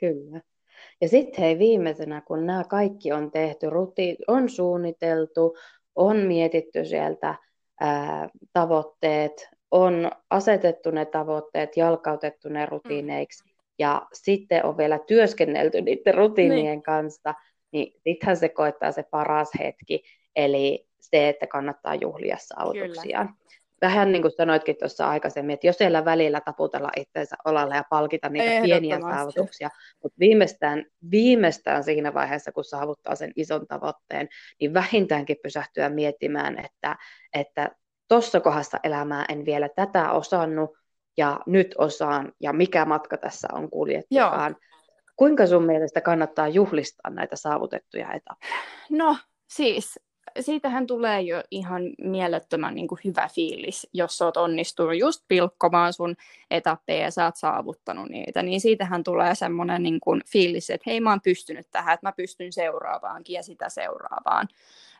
Kyllä. 0.00 0.40
Ja 1.00 1.08
sitten 1.08 1.44
hei 1.44 1.58
viimeisenä, 1.58 2.20
kun 2.20 2.46
nämä 2.46 2.64
kaikki 2.64 3.12
on 3.12 3.30
tehty, 3.30 3.70
ruti, 3.70 4.16
on 4.26 4.48
suunniteltu, 4.48 5.56
on 5.94 6.16
mietitty 6.16 6.84
sieltä 6.84 7.34
ää, 7.80 8.28
tavoitteet, 8.52 9.48
on 9.70 10.10
asetettu 10.30 10.90
ne 10.90 11.04
tavoitteet, 11.04 11.76
jalkautettu 11.76 12.48
ne 12.48 12.66
rutiineiksi, 12.66 13.44
mm. 13.44 13.50
ja 13.78 14.06
sitten 14.12 14.64
on 14.64 14.76
vielä 14.76 14.98
työskennelty 14.98 15.80
niiden 15.80 16.14
rutiinien 16.14 16.64
niin. 16.64 16.82
kanssa, 16.82 17.34
niin 17.72 17.92
sittenhän 18.04 18.36
se 18.36 18.48
koittaa 18.48 18.92
se 18.92 19.02
paras 19.10 19.50
hetki, 19.58 20.02
eli 20.36 20.86
se, 21.10 21.28
että 21.28 21.46
kannattaa 21.46 21.94
juhlia 21.94 22.36
saavutuksiaan. 22.40 23.28
Kyllä. 23.28 23.44
Vähän 23.82 24.12
niin 24.12 24.22
kuin 24.22 24.32
sanoitkin 24.36 24.76
tuossa 24.78 25.08
aikaisemmin, 25.08 25.54
että 25.54 25.66
jos 25.66 25.78
siellä 25.78 26.04
välillä 26.04 26.40
taputella 26.40 26.90
itseensä 26.96 27.36
olalle 27.44 27.76
ja 27.76 27.84
palkita 27.90 28.28
niitä 28.28 28.62
pieniä 28.62 29.00
saavutuksia, 29.00 29.70
mutta 30.02 30.16
viimeistään, 30.18 30.84
viimeistään 31.10 31.84
siinä 31.84 32.14
vaiheessa, 32.14 32.52
kun 32.52 32.64
saavuttaa 32.64 33.14
sen 33.14 33.32
ison 33.36 33.66
tavoitteen, 33.66 34.28
niin 34.60 34.74
vähintäänkin 34.74 35.36
pysähtyä 35.42 35.88
miettimään, 35.88 36.58
että, 36.64 36.96
että 37.34 37.70
tuossa 38.08 38.40
kohdassa 38.40 38.78
elämää 38.84 39.24
en 39.28 39.44
vielä 39.44 39.68
tätä 39.68 40.12
osannut, 40.12 40.70
ja 41.16 41.40
nyt 41.46 41.74
osaan, 41.78 42.32
ja 42.40 42.52
mikä 42.52 42.84
matka 42.84 43.16
tässä 43.16 43.48
on 43.52 43.70
kuljettukaan. 43.70 44.56
Kuinka 45.16 45.46
sun 45.46 45.64
mielestä 45.64 46.00
kannattaa 46.00 46.48
juhlistaa 46.48 47.10
näitä 47.10 47.36
saavutettuja 47.36 48.12
etappeja? 48.12 48.54
No 48.90 49.16
siis 49.48 50.00
siitähän 50.40 50.86
tulee 50.86 51.20
jo 51.20 51.42
ihan 51.50 51.82
mielettömän 51.98 52.74
niin 52.74 52.88
kuin 52.88 53.00
hyvä 53.04 53.28
fiilis, 53.34 53.88
jos 53.92 54.22
oot 54.22 54.36
onnistunut 54.36 54.98
just 54.98 55.24
pilkkomaan 55.28 55.92
sun 55.92 56.16
etappeja 56.50 57.04
ja 57.04 57.10
sä 57.10 57.24
oot 57.24 57.36
saavuttanut 57.36 58.08
niitä, 58.08 58.42
niin 58.42 58.60
siitähän 58.60 59.04
tulee 59.04 59.34
semmoinen 59.34 59.82
niin 59.82 60.00
fiilis, 60.32 60.70
että 60.70 60.90
hei 60.90 61.00
mä 61.00 61.10
oon 61.10 61.20
pystynyt 61.20 61.66
tähän, 61.70 61.94
että 61.94 62.06
mä 62.06 62.12
pystyn 62.12 62.52
seuraavaankin 62.52 63.34
ja 63.34 63.42
sitä 63.42 63.68
seuraavaan. 63.68 64.48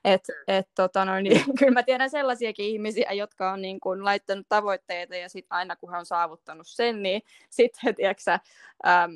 Et, 0.04 0.22
et, 0.48 0.68
tota 0.74 1.04
no, 1.04 1.20
niin, 1.20 1.44
kyllä 1.58 1.72
mä 1.72 1.82
tiedän 1.82 2.10
sellaisiakin 2.10 2.66
ihmisiä, 2.66 3.12
jotka 3.12 3.52
on 3.52 3.62
niin 3.62 3.80
kuin, 3.80 4.04
laittanut 4.04 4.46
tavoitteita 4.48 5.16
ja 5.16 5.28
sitten 5.28 5.56
aina 5.56 5.76
kun 5.76 5.90
he 5.90 5.96
on 5.96 6.06
saavuttanut 6.06 6.66
sen, 6.66 7.02
niin 7.02 7.22
sitten 7.50 7.80
he 7.84 7.92
tiedätkö, 7.92 8.30
äm, 8.86 9.12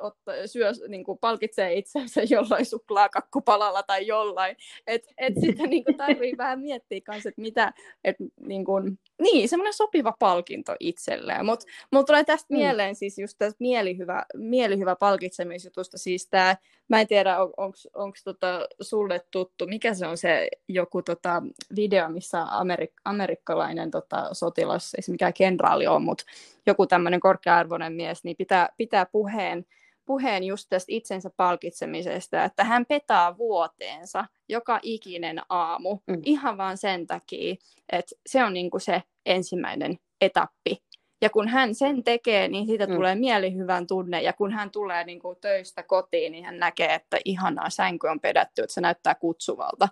otta, 0.00 0.32
syö, 0.46 0.72
niin 0.88 1.04
kuin, 1.04 1.18
palkitsee 1.18 1.74
itsensä 1.74 2.20
jollain 2.34 2.66
suklaakakkupalalla 2.66 3.82
tai 3.82 4.06
jollain. 4.06 4.56
Että 4.86 5.08
et 5.18 5.34
sitten 5.40 5.70
niin 5.70 5.84
kuin, 5.84 5.96
tarvii 5.96 6.36
vähän 6.36 6.60
miettiä 6.60 7.00
kanssa, 7.00 7.28
että 7.28 7.40
mitä, 7.40 7.72
et, 8.04 8.16
niin, 8.40 8.64
kuin, 8.64 8.98
niin 9.22 9.48
semmoinen 9.48 9.74
sopiva 9.74 10.14
palkinto 10.18 10.76
itselleen. 10.80 11.46
Mutta 11.46 11.66
mulla 11.92 12.04
tulee 12.04 12.24
tästä 12.24 12.54
mm. 12.54 12.56
mieleen 12.56 12.94
siis 12.94 13.18
just 13.18 13.38
tästä 13.38 13.56
mielihyvä, 13.60 14.24
mielihyvä 14.34 14.96
palkitsemisjutusta, 14.96 15.98
siis 15.98 16.28
tämä, 16.28 16.56
mä 16.88 17.00
en 17.00 17.06
tiedä, 17.06 17.38
on, 17.38 17.72
onko 17.94 18.16
tota 18.24 18.68
sulle 18.80 19.20
tuttu, 19.30 19.66
mikä 19.66 19.94
se 19.94 20.06
on 20.06 20.16
se 20.16 20.31
joku 20.68 21.02
tota 21.02 21.42
video, 21.76 22.08
missä 22.08 22.44
amerik- 22.44 23.00
amerikkalainen 23.04 23.90
tota, 23.90 24.28
sotilas, 24.32 24.94
ei 24.94 25.02
se 25.02 25.12
mikään 25.12 25.34
kenraali 25.34 25.86
on, 25.86 26.02
mutta 26.02 26.24
joku 26.66 26.86
tämmöinen 26.86 27.20
korkea-arvoinen 27.20 27.92
mies, 27.92 28.24
niin 28.24 28.36
pitää, 28.36 28.68
pitää 28.76 29.06
puheen, 29.06 29.64
puheen 30.04 30.44
just 30.44 30.66
tästä 30.68 30.92
itsensä 30.92 31.30
palkitsemisesta, 31.36 32.44
että 32.44 32.64
hän 32.64 32.86
petaa 32.86 33.38
vuoteensa 33.38 34.24
joka 34.48 34.80
ikinen 34.82 35.42
aamu 35.48 35.98
mm. 36.06 36.20
ihan 36.24 36.56
vaan 36.56 36.78
sen 36.78 37.06
takia, 37.06 37.54
että 37.92 38.16
se 38.26 38.44
on 38.44 38.52
niinku 38.52 38.78
se 38.78 39.02
ensimmäinen 39.26 39.98
etappi 40.20 40.82
ja 41.22 41.30
kun 41.30 41.48
hän 41.48 41.74
sen 41.74 42.04
tekee, 42.04 42.48
niin 42.48 42.66
siitä 42.66 42.86
mm. 42.86 42.94
tulee 42.94 43.14
mielihyvän 43.14 43.86
tunne. 43.86 44.22
Ja 44.22 44.32
kun 44.32 44.52
hän 44.52 44.70
tulee 44.70 45.04
niin 45.04 45.20
kuin 45.20 45.38
töistä 45.40 45.82
kotiin, 45.82 46.32
niin 46.32 46.44
hän 46.44 46.58
näkee, 46.58 46.94
että 46.94 47.16
ihanaa, 47.24 47.70
sänky 47.70 48.06
on 48.06 48.20
pedätty, 48.20 48.62
että 48.62 48.74
se 48.74 48.80
näyttää 48.80 49.14
kutsuvalta. 49.14 49.88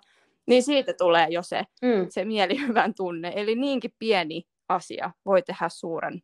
Niin 0.47 0.63
siitä 0.63 0.93
tulee 0.93 1.27
jo 1.29 1.43
se, 1.43 1.63
mm. 1.81 2.07
se 2.09 2.25
mielihyvän 2.25 2.93
tunne. 2.93 3.33
Eli 3.35 3.55
niinkin 3.55 3.93
pieni 3.99 4.43
asia 4.69 5.11
voi 5.25 5.41
tehdä 5.41 5.69
suuren, 5.69 6.21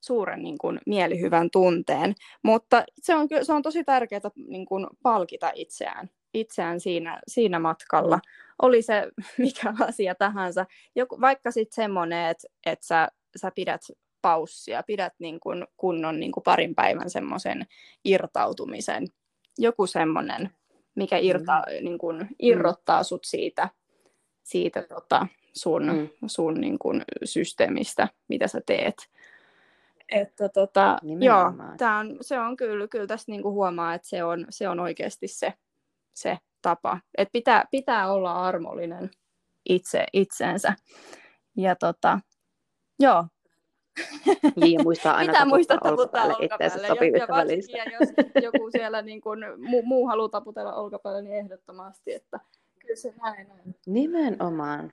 suuren 0.00 0.42
niin 0.42 0.58
kuin, 0.58 0.80
mielihyvän 0.86 1.50
tunteen. 1.50 2.14
Mutta 2.42 2.84
se 3.02 3.14
on, 3.14 3.28
se 3.42 3.52
on 3.52 3.62
tosi 3.62 3.84
tärkeää 3.84 4.20
niin 4.48 4.66
kuin, 4.66 4.86
palkita 5.02 5.52
itseään, 5.54 6.10
itseään 6.34 6.80
siinä, 6.80 7.20
siinä 7.28 7.58
matkalla. 7.58 8.20
Oli 8.62 8.82
se 8.82 9.08
mikä 9.38 9.74
asia 9.80 10.14
tahansa. 10.14 10.66
Joku, 10.94 11.20
vaikka 11.20 11.50
sitten 11.50 11.84
semmoinen, 11.84 12.30
että, 12.30 12.48
että 12.66 12.86
sä 12.86 13.08
sä 13.36 13.50
pidät 13.54 13.80
paussia, 14.22 14.82
pidät 14.82 15.12
niin 15.18 15.40
kuin 15.40 15.66
kunnon 15.76 16.20
niin 16.20 16.32
kuin 16.32 16.44
parin 16.44 16.74
päivän 16.74 17.10
semmoisen 17.10 17.66
irtautumisen, 18.04 19.06
joku 19.58 19.86
semmoinen, 19.86 20.50
mikä 20.94 21.16
irta, 21.18 21.62
mm. 21.66 21.84
niin 21.84 21.98
kuin, 21.98 22.28
irrottaa 22.38 23.00
mm. 23.00 23.04
sut 23.04 23.24
siitä, 23.24 23.68
siitä 24.42 24.82
tota, 24.82 25.26
sun, 25.52 25.82
mm. 25.86 26.08
sun 26.26 26.60
niin 26.60 26.78
kuin, 26.78 27.02
systeemistä, 27.24 28.08
mitä 28.28 28.48
sä 28.48 28.60
teet. 28.66 28.96
Että 30.08 30.48
tota, 30.48 30.98
joo, 31.20 31.52
tää 31.78 31.98
on, 31.98 32.16
se 32.20 32.40
on 32.40 32.56
kyllä, 32.56 32.88
kyllä 32.88 33.06
tässä 33.06 33.32
niinku 33.32 33.52
huomaa, 33.52 33.94
että 33.94 34.08
se 34.08 34.24
on, 34.24 34.46
se 34.50 34.68
on 34.68 34.80
oikeasti 34.80 35.28
se, 35.28 35.54
se 36.14 36.38
tapa. 36.62 37.00
Et 37.18 37.28
pitää, 37.32 37.64
pitää 37.70 38.12
olla 38.12 38.32
armollinen 38.32 39.10
itse 39.68 40.06
itseensä. 40.12 40.74
Ja 41.56 41.76
tota, 41.76 42.20
Joo. 42.98 43.26
Niin, 44.56 44.78
ja 44.78 44.82
muistaa 44.82 45.14
aina 45.14 45.32
Pitää 45.32 45.44
muistaa 45.44 45.78
taputtaa 45.78 46.24
olkapäälle 46.24 46.86
sopivissa 46.88 47.32
ja, 47.32 47.36
välissä. 47.36 47.78
Ja 47.78 47.84
jos 47.84 48.08
joku 48.42 48.70
siellä 48.70 49.02
niin 49.02 49.20
kuin, 49.20 49.38
muu, 49.58 49.82
muu 49.82 50.06
haluaa 50.06 50.28
taputella 50.28 50.74
olkapäälle, 50.74 51.22
niin 51.22 51.34
ehdottomasti, 51.34 52.14
että 52.14 52.40
kyllä 52.78 52.96
se 52.96 53.14
näin 53.22 53.50
on. 53.50 53.74
Nimenomaan. 53.86 54.90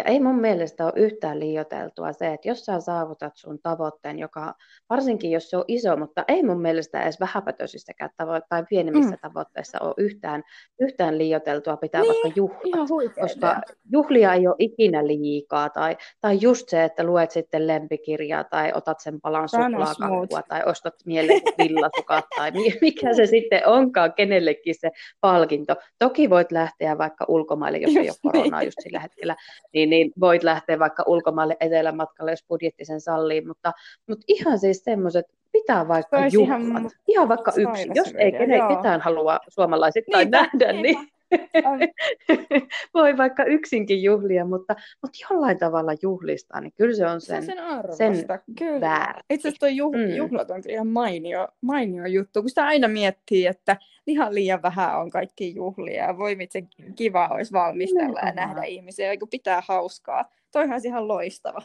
Ja 0.00 0.04
ei 0.04 0.20
mun 0.20 0.40
mielestä 0.40 0.84
ole 0.84 0.92
yhtään 0.96 1.40
liioteltua 1.40 2.12
se, 2.12 2.32
että 2.32 2.48
jos 2.48 2.64
sä 2.64 2.80
saavutat 2.80 3.32
sun 3.36 3.58
tavoitteen, 3.62 4.18
joka 4.18 4.54
varsinkin 4.90 5.30
jos 5.30 5.50
se 5.50 5.56
on 5.56 5.64
iso, 5.68 5.96
mutta 5.96 6.24
ei 6.28 6.42
mun 6.42 6.60
mielestä 6.60 7.02
edes 7.02 7.20
vähäpätöisissäkään 7.20 8.10
tavo- 8.22 8.46
tai 8.48 8.64
pienemmissä 8.68 9.10
mm. 9.10 9.18
tavoitteissa 9.22 9.78
ole 9.80 9.94
yhtään, 9.96 10.42
yhtään 10.80 11.18
liioteltua 11.18 11.76
pitää 11.76 12.00
niin, 12.00 12.08
vaikka 12.08 12.32
juhlat, 12.36 13.14
koska 13.20 13.60
juhlia 13.92 14.34
ei 14.34 14.46
ole 14.46 14.56
ikinä 14.58 15.06
liikaa, 15.06 15.68
tai, 15.70 15.96
tai 16.20 16.38
just 16.40 16.68
se, 16.68 16.84
että 16.84 17.04
luet 17.04 17.30
sitten 17.30 17.66
lempikirjaa, 17.66 18.44
tai 18.44 18.72
otat 18.74 19.00
sen 19.00 19.20
palan 19.20 19.48
suklaakakkua, 19.48 20.42
tai 20.48 20.62
ostat 20.66 20.94
mieleen 21.04 21.42
villasukat, 21.58 22.24
tai 22.36 22.52
mikä 22.80 23.14
se 23.14 23.26
sitten 23.26 23.66
onkaan 23.66 24.12
kenellekin 24.12 24.74
se 24.80 24.90
palkinto. 25.20 25.76
Toki 25.98 26.30
voit 26.30 26.52
lähteä 26.52 26.98
vaikka 26.98 27.24
ulkomaille, 27.28 27.78
jos 27.78 27.96
ei 27.96 28.10
ole 28.10 28.32
koronaa 28.32 28.62
just 28.62 28.78
sillä 28.82 29.00
hetkellä, 29.00 29.36
niin, 29.72 29.89
niin 29.90 30.12
voit 30.20 30.42
lähteä 30.42 30.78
vaikka 30.78 31.04
ulkomaille 31.06 31.56
etelämatkalle, 31.60 32.32
jos 32.32 32.44
budjetti 32.48 32.84
sen 32.84 33.00
sallii, 33.00 33.40
mutta, 33.40 33.72
mutta 34.08 34.24
ihan 34.28 34.58
siis 34.58 34.84
semmoiset, 34.84 35.26
pitää 35.52 35.88
vaikka 35.88 36.26
juhlat, 36.26 36.60
ihan, 36.60 36.90
ihan 37.08 37.28
vaikka 37.28 37.52
yksin, 37.56 37.92
jos 37.94 38.14
ei 38.18 38.32
kene, 38.32 38.58
ketään 38.76 39.00
halua 39.00 39.38
suomalaisittain 39.48 40.30
niin, 40.30 40.30
nähdä, 40.30 40.72
niin 40.72 41.08
voi 42.94 43.16
vaikka 43.16 43.44
yksinkin 43.44 44.02
juhlia, 44.02 44.44
mutta, 44.44 44.76
mutta 45.02 45.18
jollain 45.30 45.58
tavalla 45.58 45.92
juhlistaa, 46.02 46.60
niin 46.60 46.72
kyllä 46.72 46.96
se 46.96 47.06
on 47.06 47.20
sen, 47.20 47.46
se 47.46 47.62
on 47.62 47.96
sen, 47.96 48.16
sen 48.16 48.26
kyllä. 48.58 48.80
väärti. 48.80 49.24
Itse 49.30 49.48
asiassa 49.48 49.60
tuo 49.60 49.68
juh, 49.68 49.92
mm. 49.92 50.14
juhlat 50.16 50.50
on 50.50 50.62
ihan 50.68 50.86
mainio, 50.86 51.48
mainio 51.60 52.06
juttu, 52.06 52.40
kun 52.40 52.48
sitä 52.48 52.66
aina 52.66 52.88
miettii, 52.88 53.46
että 53.46 53.76
ihan 54.06 54.34
liian 54.34 54.62
vähän 54.62 55.00
on 55.00 55.10
kaikki 55.10 55.54
juhlia 55.54 56.04
ja 56.04 56.18
voi 56.18 56.34
miten 56.34 56.68
kiva 56.96 57.28
olisi 57.28 57.52
valmistella 57.52 58.20
ja 58.20 58.32
nähdä 58.32 58.62
ihmisiä, 58.62 59.16
kun 59.16 59.28
pitää 59.28 59.62
hauskaa. 59.68 60.24
Toihan 60.52 60.72
olisi 60.72 60.88
ihan 60.88 61.08
loistava. 61.08 61.62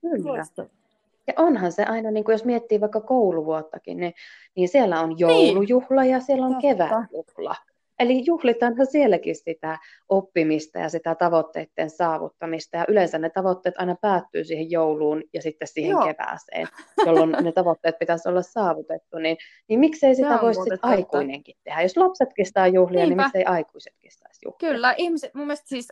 Kyllä. 0.00 0.32
Loistava. 0.32 0.68
Ja 1.26 1.34
onhan 1.36 1.72
se 1.72 1.84
aina, 1.84 2.10
niin 2.10 2.24
kuin 2.24 2.34
jos 2.34 2.44
miettii 2.44 2.80
vaikka 2.80 3.00
kouluvuottakin, 3.00 3.96
niin, 3.96 4.14
niin 4.56 4.68
siellä 4.68 5.00
on 5.00 5.08
niin. 5.08 5.18
joulujuhla 5.18 6.02
niin. 6.02 6.12
ja 6.12 6.20
siellä 6.20 6.46
on 6.46 6.60
kevätjuhla. 6.62 7.54
Eli 7.98 8.22
juhlitaanhan 8.26 8.86
sielläkin 8.86 9.36
sitä 9.36 9.78
oppimista 10.08 10.78
ja 10.78 10.88
sitä 10.88 11.14
tavoitteiden 11.14 11.90
saavuttamista. 11.90 12.76
Ja 12.76 12.84
yleensä 12.88 13.18
ne 13.18 13.30
tavoitteet 13.30 13.74
aina 13.78 13.96
päättyy 14.00 14.44
siihen 14.44 14.70
jouluun 14.70 15.22
ja 15.32 15.42
sitten 15.42 15.68
siihen 15.68 15.90
Joo. 15.90 16.04
kevääseen, 16.04 16.68
jolloin 17.06 17.30
ne 17.30 17.52
tavoitteet 17.52 17.98
pitäisi 17.98 18.28
olla 18.28 18.42
saavutettu. 18.42 19.18
Niin, 19.18 19.36
niin 19.68 19.80
miksei 19.80 20.14
sitä 20.14 20.38
voisi 20.42 20.60
sitten 20.60 20.78
aikuinenkin 20.82 21.56
tehdä? 21.64 21.82
Jos 21.82 21.96
lapsetkin 21.96 22.46
saa 22.54 22.66
juhlia, 22.66 23.00
niin 23.00 23.08
Niinpä. 23.08 23.22
niin 23.22 23.26
miksei 23.26 23.44
aikuisetkin 23.44 24.10
saisi 24.12 24.40
juhlia? 24.44 24.58
Kyllä, 24.58 24.94
ihmiset, 24.96 25.34
mun 25.34 25.46
mielestä 25.46 25.68
siis 25.68 25.88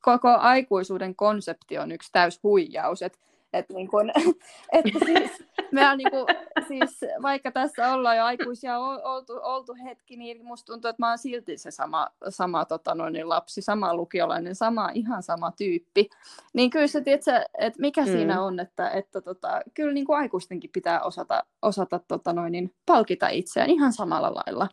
koko 0.00 0.28
aikuisuuden 0.28 1.16
konsepti 1.16 1.78
on 1.78 1.92
yksi 1.92 2.12
täys 2.12 2.42
huijaus. 2.42 3.02
Että 3.02 3.18
et 3.54 3.68
niin 3.68 3.88
kun, 3.88 4.10
että 4.72 4.98
siis, 5.04 5.30
me 5.72 5.96
niin 5.96 6.10
kun, 6.10 6.26
siis, 6.68 7.00
vaikka 7.22 7.52
tässä 7.52 7.92
ollaan 7.92 8.16
jo 8.16 8.24
aikuisia 8.24 8.78
oltu, 8.78 9.32
oltu 9.42 9.74
hetki, 9.84 10.16
niin 10.16 10.44
musta 10.44 10.72
tuntuu, 10.72 10.88
että 10.88 11.02
mä 11.02 11.08
oon 11.08 11.18
silti 11.18 11.58
se 11.58 11.70
sama, 11.70 12.08
sama 12.28 12.64
tota 12.64 12.94
noin, 12.94 13.28
lapsi, 13.28 13.62
sama 13.62 13.94
lukiolainen, 13.94 14.54
sama, 14.54 14.90
ihan 14.94 15.22
sama 15.22 15.52
tyyppi. 15.52 16.08
Niin 16.52 16.70
kyllä 16.70 16.86
se, 16.86 17.00
tiedätkö, 17.00 17.44
että 17.58 17.80
mikä 17.80 18.00
mm. 18.00 18.06
siinä 18.06 18.42
on, 18.42 18.60
että, 18.60 18.90
että 18.90 19.20
tota, 19.20 19.60
kyllä 19.74 19.92
niin 19.92 20.06
kuin 20.06 20.18
aikuistenkin 20.18 20.70
pitää 20.72 21.02
osata, 21.02 21.44
osata 21.62 22.00
tota 22.08 22.32
noin, 22.32 22.52
niin 22.52 22.74
palkita 22.86 23.28
itseään 23.28 23.70
ihan 23.70 23.92
samalla 23.92 24.34
lailla. 24.34 24.68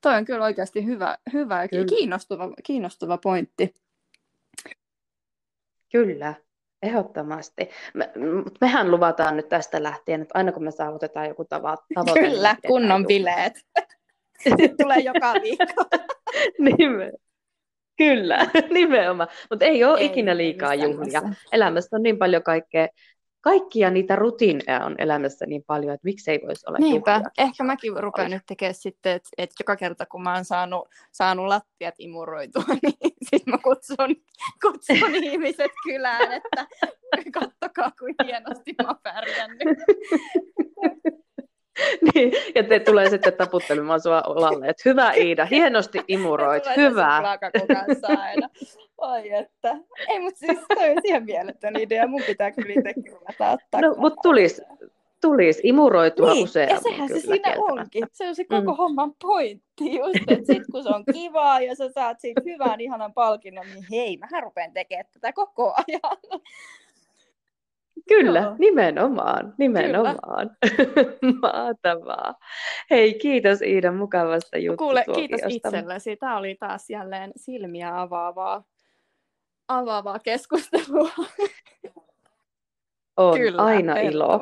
Toi 0.00 0.16
on 0.16 0.24
kyllä 0.24 0.44
oikeasti 0.44 0.86
hyvä, 0.86 1.18
hyvä 1.32 1.62
ja 1.62 1.84
kiinnostava, 1.84 2.50
kiinnostava 2.64 3.18
pointti. 3.18 3.74
Kyllä, 5.92 6.34
Ehdottomasti. 6.82 7.70
Me, 7.94 8.12
mehän 8.60 8.90
luvataan 8.90 9.36
nyt 9.36 9.48
tästä 9.48 9.82
lähtien, 9.82 10.22
että 10.22 10.38
aina 10.38 10.52
kun 10.52 10.64
me 10.64 10.70
saavutetaan 10.70 11.28
joku 11.28 11.42
tavo- 11.42 11.84
tavoite... 11.94 12.20
Kyllä, 12.20 12.52
niin 12.52 12.68
kunnon 12.68 13.06
bileet. 13.06 13.52
Tulee 14.82 14.98
joka 14.98 15.34
viikko. 15.42 15.84
Nime. 16.78 17.12
Kyllä, 17.96 18.38
nimenomaan. 18.70 19.28
Mutta 19.50 19.64
ei 19.64 19.84
ole 19.84 19.98
ei, 19.98 20.06
ikinä 20.06 20.36
liikaa 20.36 20.74
juhlia. 20.74 21.22
Elämässä 21.52 21.96
on 21.96 22.02
niin 22.02 22.18
paljon 22.18 22.42
kaikkea 22.42 22.88
kaikkia 23.42 23.90
niitä 23.90 24.16
rutiineja 24.16 24.84
on 24.84 24.94
elämässä 24.98 25.46
niin 25.46 25.64
paljon, 25.66 25.94
että 25.94 26.04
miksei 26.04 26.40
voisi 26.46 26.66
olla 26.68 26.78
Niinpä, 26.78 27.12
juhlia. 27.12 27.30
ehkä 27.38 27.64
mäkin 27.64 27.92
rupean 27.96 28.30
nyt 28.30 28.42
tekemään 28.46 28.74
sitten, 28.74 29.12
että, 29.12 29.28
että 29.38 29.54
joka 29.60 29.76
kerta 29.76 30.06
kun 30.06 30.22
mä 30.22 30.34
oon 30.34 30.44
saanut, 30.44 30.88
saanut 31.12 31.46
lattiat 31.46 31.94
imuroitua, 31.98 32.64
niin 32.82 33.12
sitten 33.22 33.54
mä 33.54 33.58
kutsun, 33.58 34.16
kutsun 34.62 35.14
ihmiset 35.22 35.70
kylään, 35.84 36.32
että 36.32 36.66
kattokaa 37.32 37.92
kuin 37.98 38.14
hienosti 38.24 38.74
mä 38.82 38.88
oon 38.88 38.98
pärjännyt. 39.02 39.68
niin, 42.14 42.32
ja 42.54 42.62
te 42.62 42.80
tulee 42.80 43.10
sitten 43.10 43.32
taputtelemaan 43.32 44.00
sua 44.00 44.22
olalle, 44.26 44.66
että 44.66 44.82
hyvä 44.84 45.12
Iida, 45.12 45.44
hienosti 45.44 46.00
imuroit, 46.08 46.64
hyvä. 46.76 47.22
aina. 48.02 48.48
Oi 49.02 49.32
että. 49.32 49.76
Ei, 50.08 50.20
mutta 50.20 50.38
siis 50.38 50.58
toi 50.74 50.90
on 50.90 50.98
ihan 51.04 51.24
mieletön 51.24 51.76
idea. 51.76 52.06
Mun 52.06 52.22
pitää 52.26 52.50
kyllä 52.50 52.72
itsekin 52.72 53.12
ruveta 53.12 53.50
ottaa. 53.50 53.80
No, 53.80 53.94
mutta 53.98 54.20
tulisi, 54.22 54.62
tulisi 55.20 55.60
imuroitua 55.64 56.32
niin, 56.32 56.44
useammin. 56.44 56.74
Ja 56.74 56.80
sehän 56.80 57.08
kyllä, 57.08 57.20
se 57.20 57.26
siinä 57.26 57.54
onkin. 57.58 58.06
Se 58.12 58.28
on 58.28 58.34
se 58.34 58.44
koko 58.44 58.70
mm. 58.70 58.76
homman 58.76 59.12
pointti. 59.22 59.96
Just, 59.98 60.30
että 60.30 60.46
sit 60.46 60.62
kun 60.72 60.82
se 60.82 60.88
on 60.88 61.04
kivaa 61.12 61.60
ja 61.60 61.74
sä 61.76 61.88
saat 61.88 62.20
siitä 62.20 62.40
hyvän, 62.44 62.80
ihanan 62.80 63.14
palkinnon, 63.14 63.66
niin 63.74 63.84
hei, 63.90 64.16
mä 64.16 64.40
rupean 64.40 64.72
tekemään 64.72 65.06
tätä 65.12 65.32
koko 65.32 65.74
ajan. 65.76 66.42
Kyllä, 68.08 68.40
Joo. 68.40 68.54
nimenomaan, 68.58 69.54
nimenomaan. 69.58 70.50
Mahtavaa. 71.42 72.34
Hei, 72.90 73.14
kiitos 73.14 73.62
Iida 73.62 73.92
mukavasta 73.92 74.58
juttu 74.58 74.84
Kuule, 74.84 75.04
kiitos 75.14 75.40
itsellesi. 75.48 76.16
Tämä 76.16 76.36
oli 76.36 76.54
taas 76.54 76.90
jälleen 76.90 77.32
silmiä 77.36 78.00
avaavaa, 78.00 78.64
avaavaa 79.68 80.18
keskustelua. 80.18 81.10
On 83.16 83.38
Kyllä, 83.38 83.62
aina 83.62 83.96
ilo. 83.96 84.40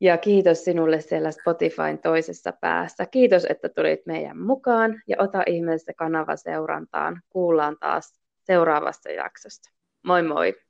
Ja 0.00 0.18
kiitos 0.18 0.64
sinulle 0.64 1.00
siellä 1.00 1.30
Spotifyn 1.30 1.98
toisessa 1.98 2.52
päässä. 2.60 3.06
Kiitos, 3.06 3.46
että 3.48 3.68
tulit 3.68 4.06
meidän 4.06 4.40
mukaan 4.40 5.02
ja 5.08 5.16
ota 5.18 5.42
ihmeessä 5.46 5.92
kanava 5.96 6.36
seurantaan. 6.36 7.22
Kuullaan 7.28 7.76
taas 7.80 8.20
seuraavassa 8.42 9.10
jaksosta. 9.10 9.70
Moi 10.02 10.22
moi! 10.22 10.54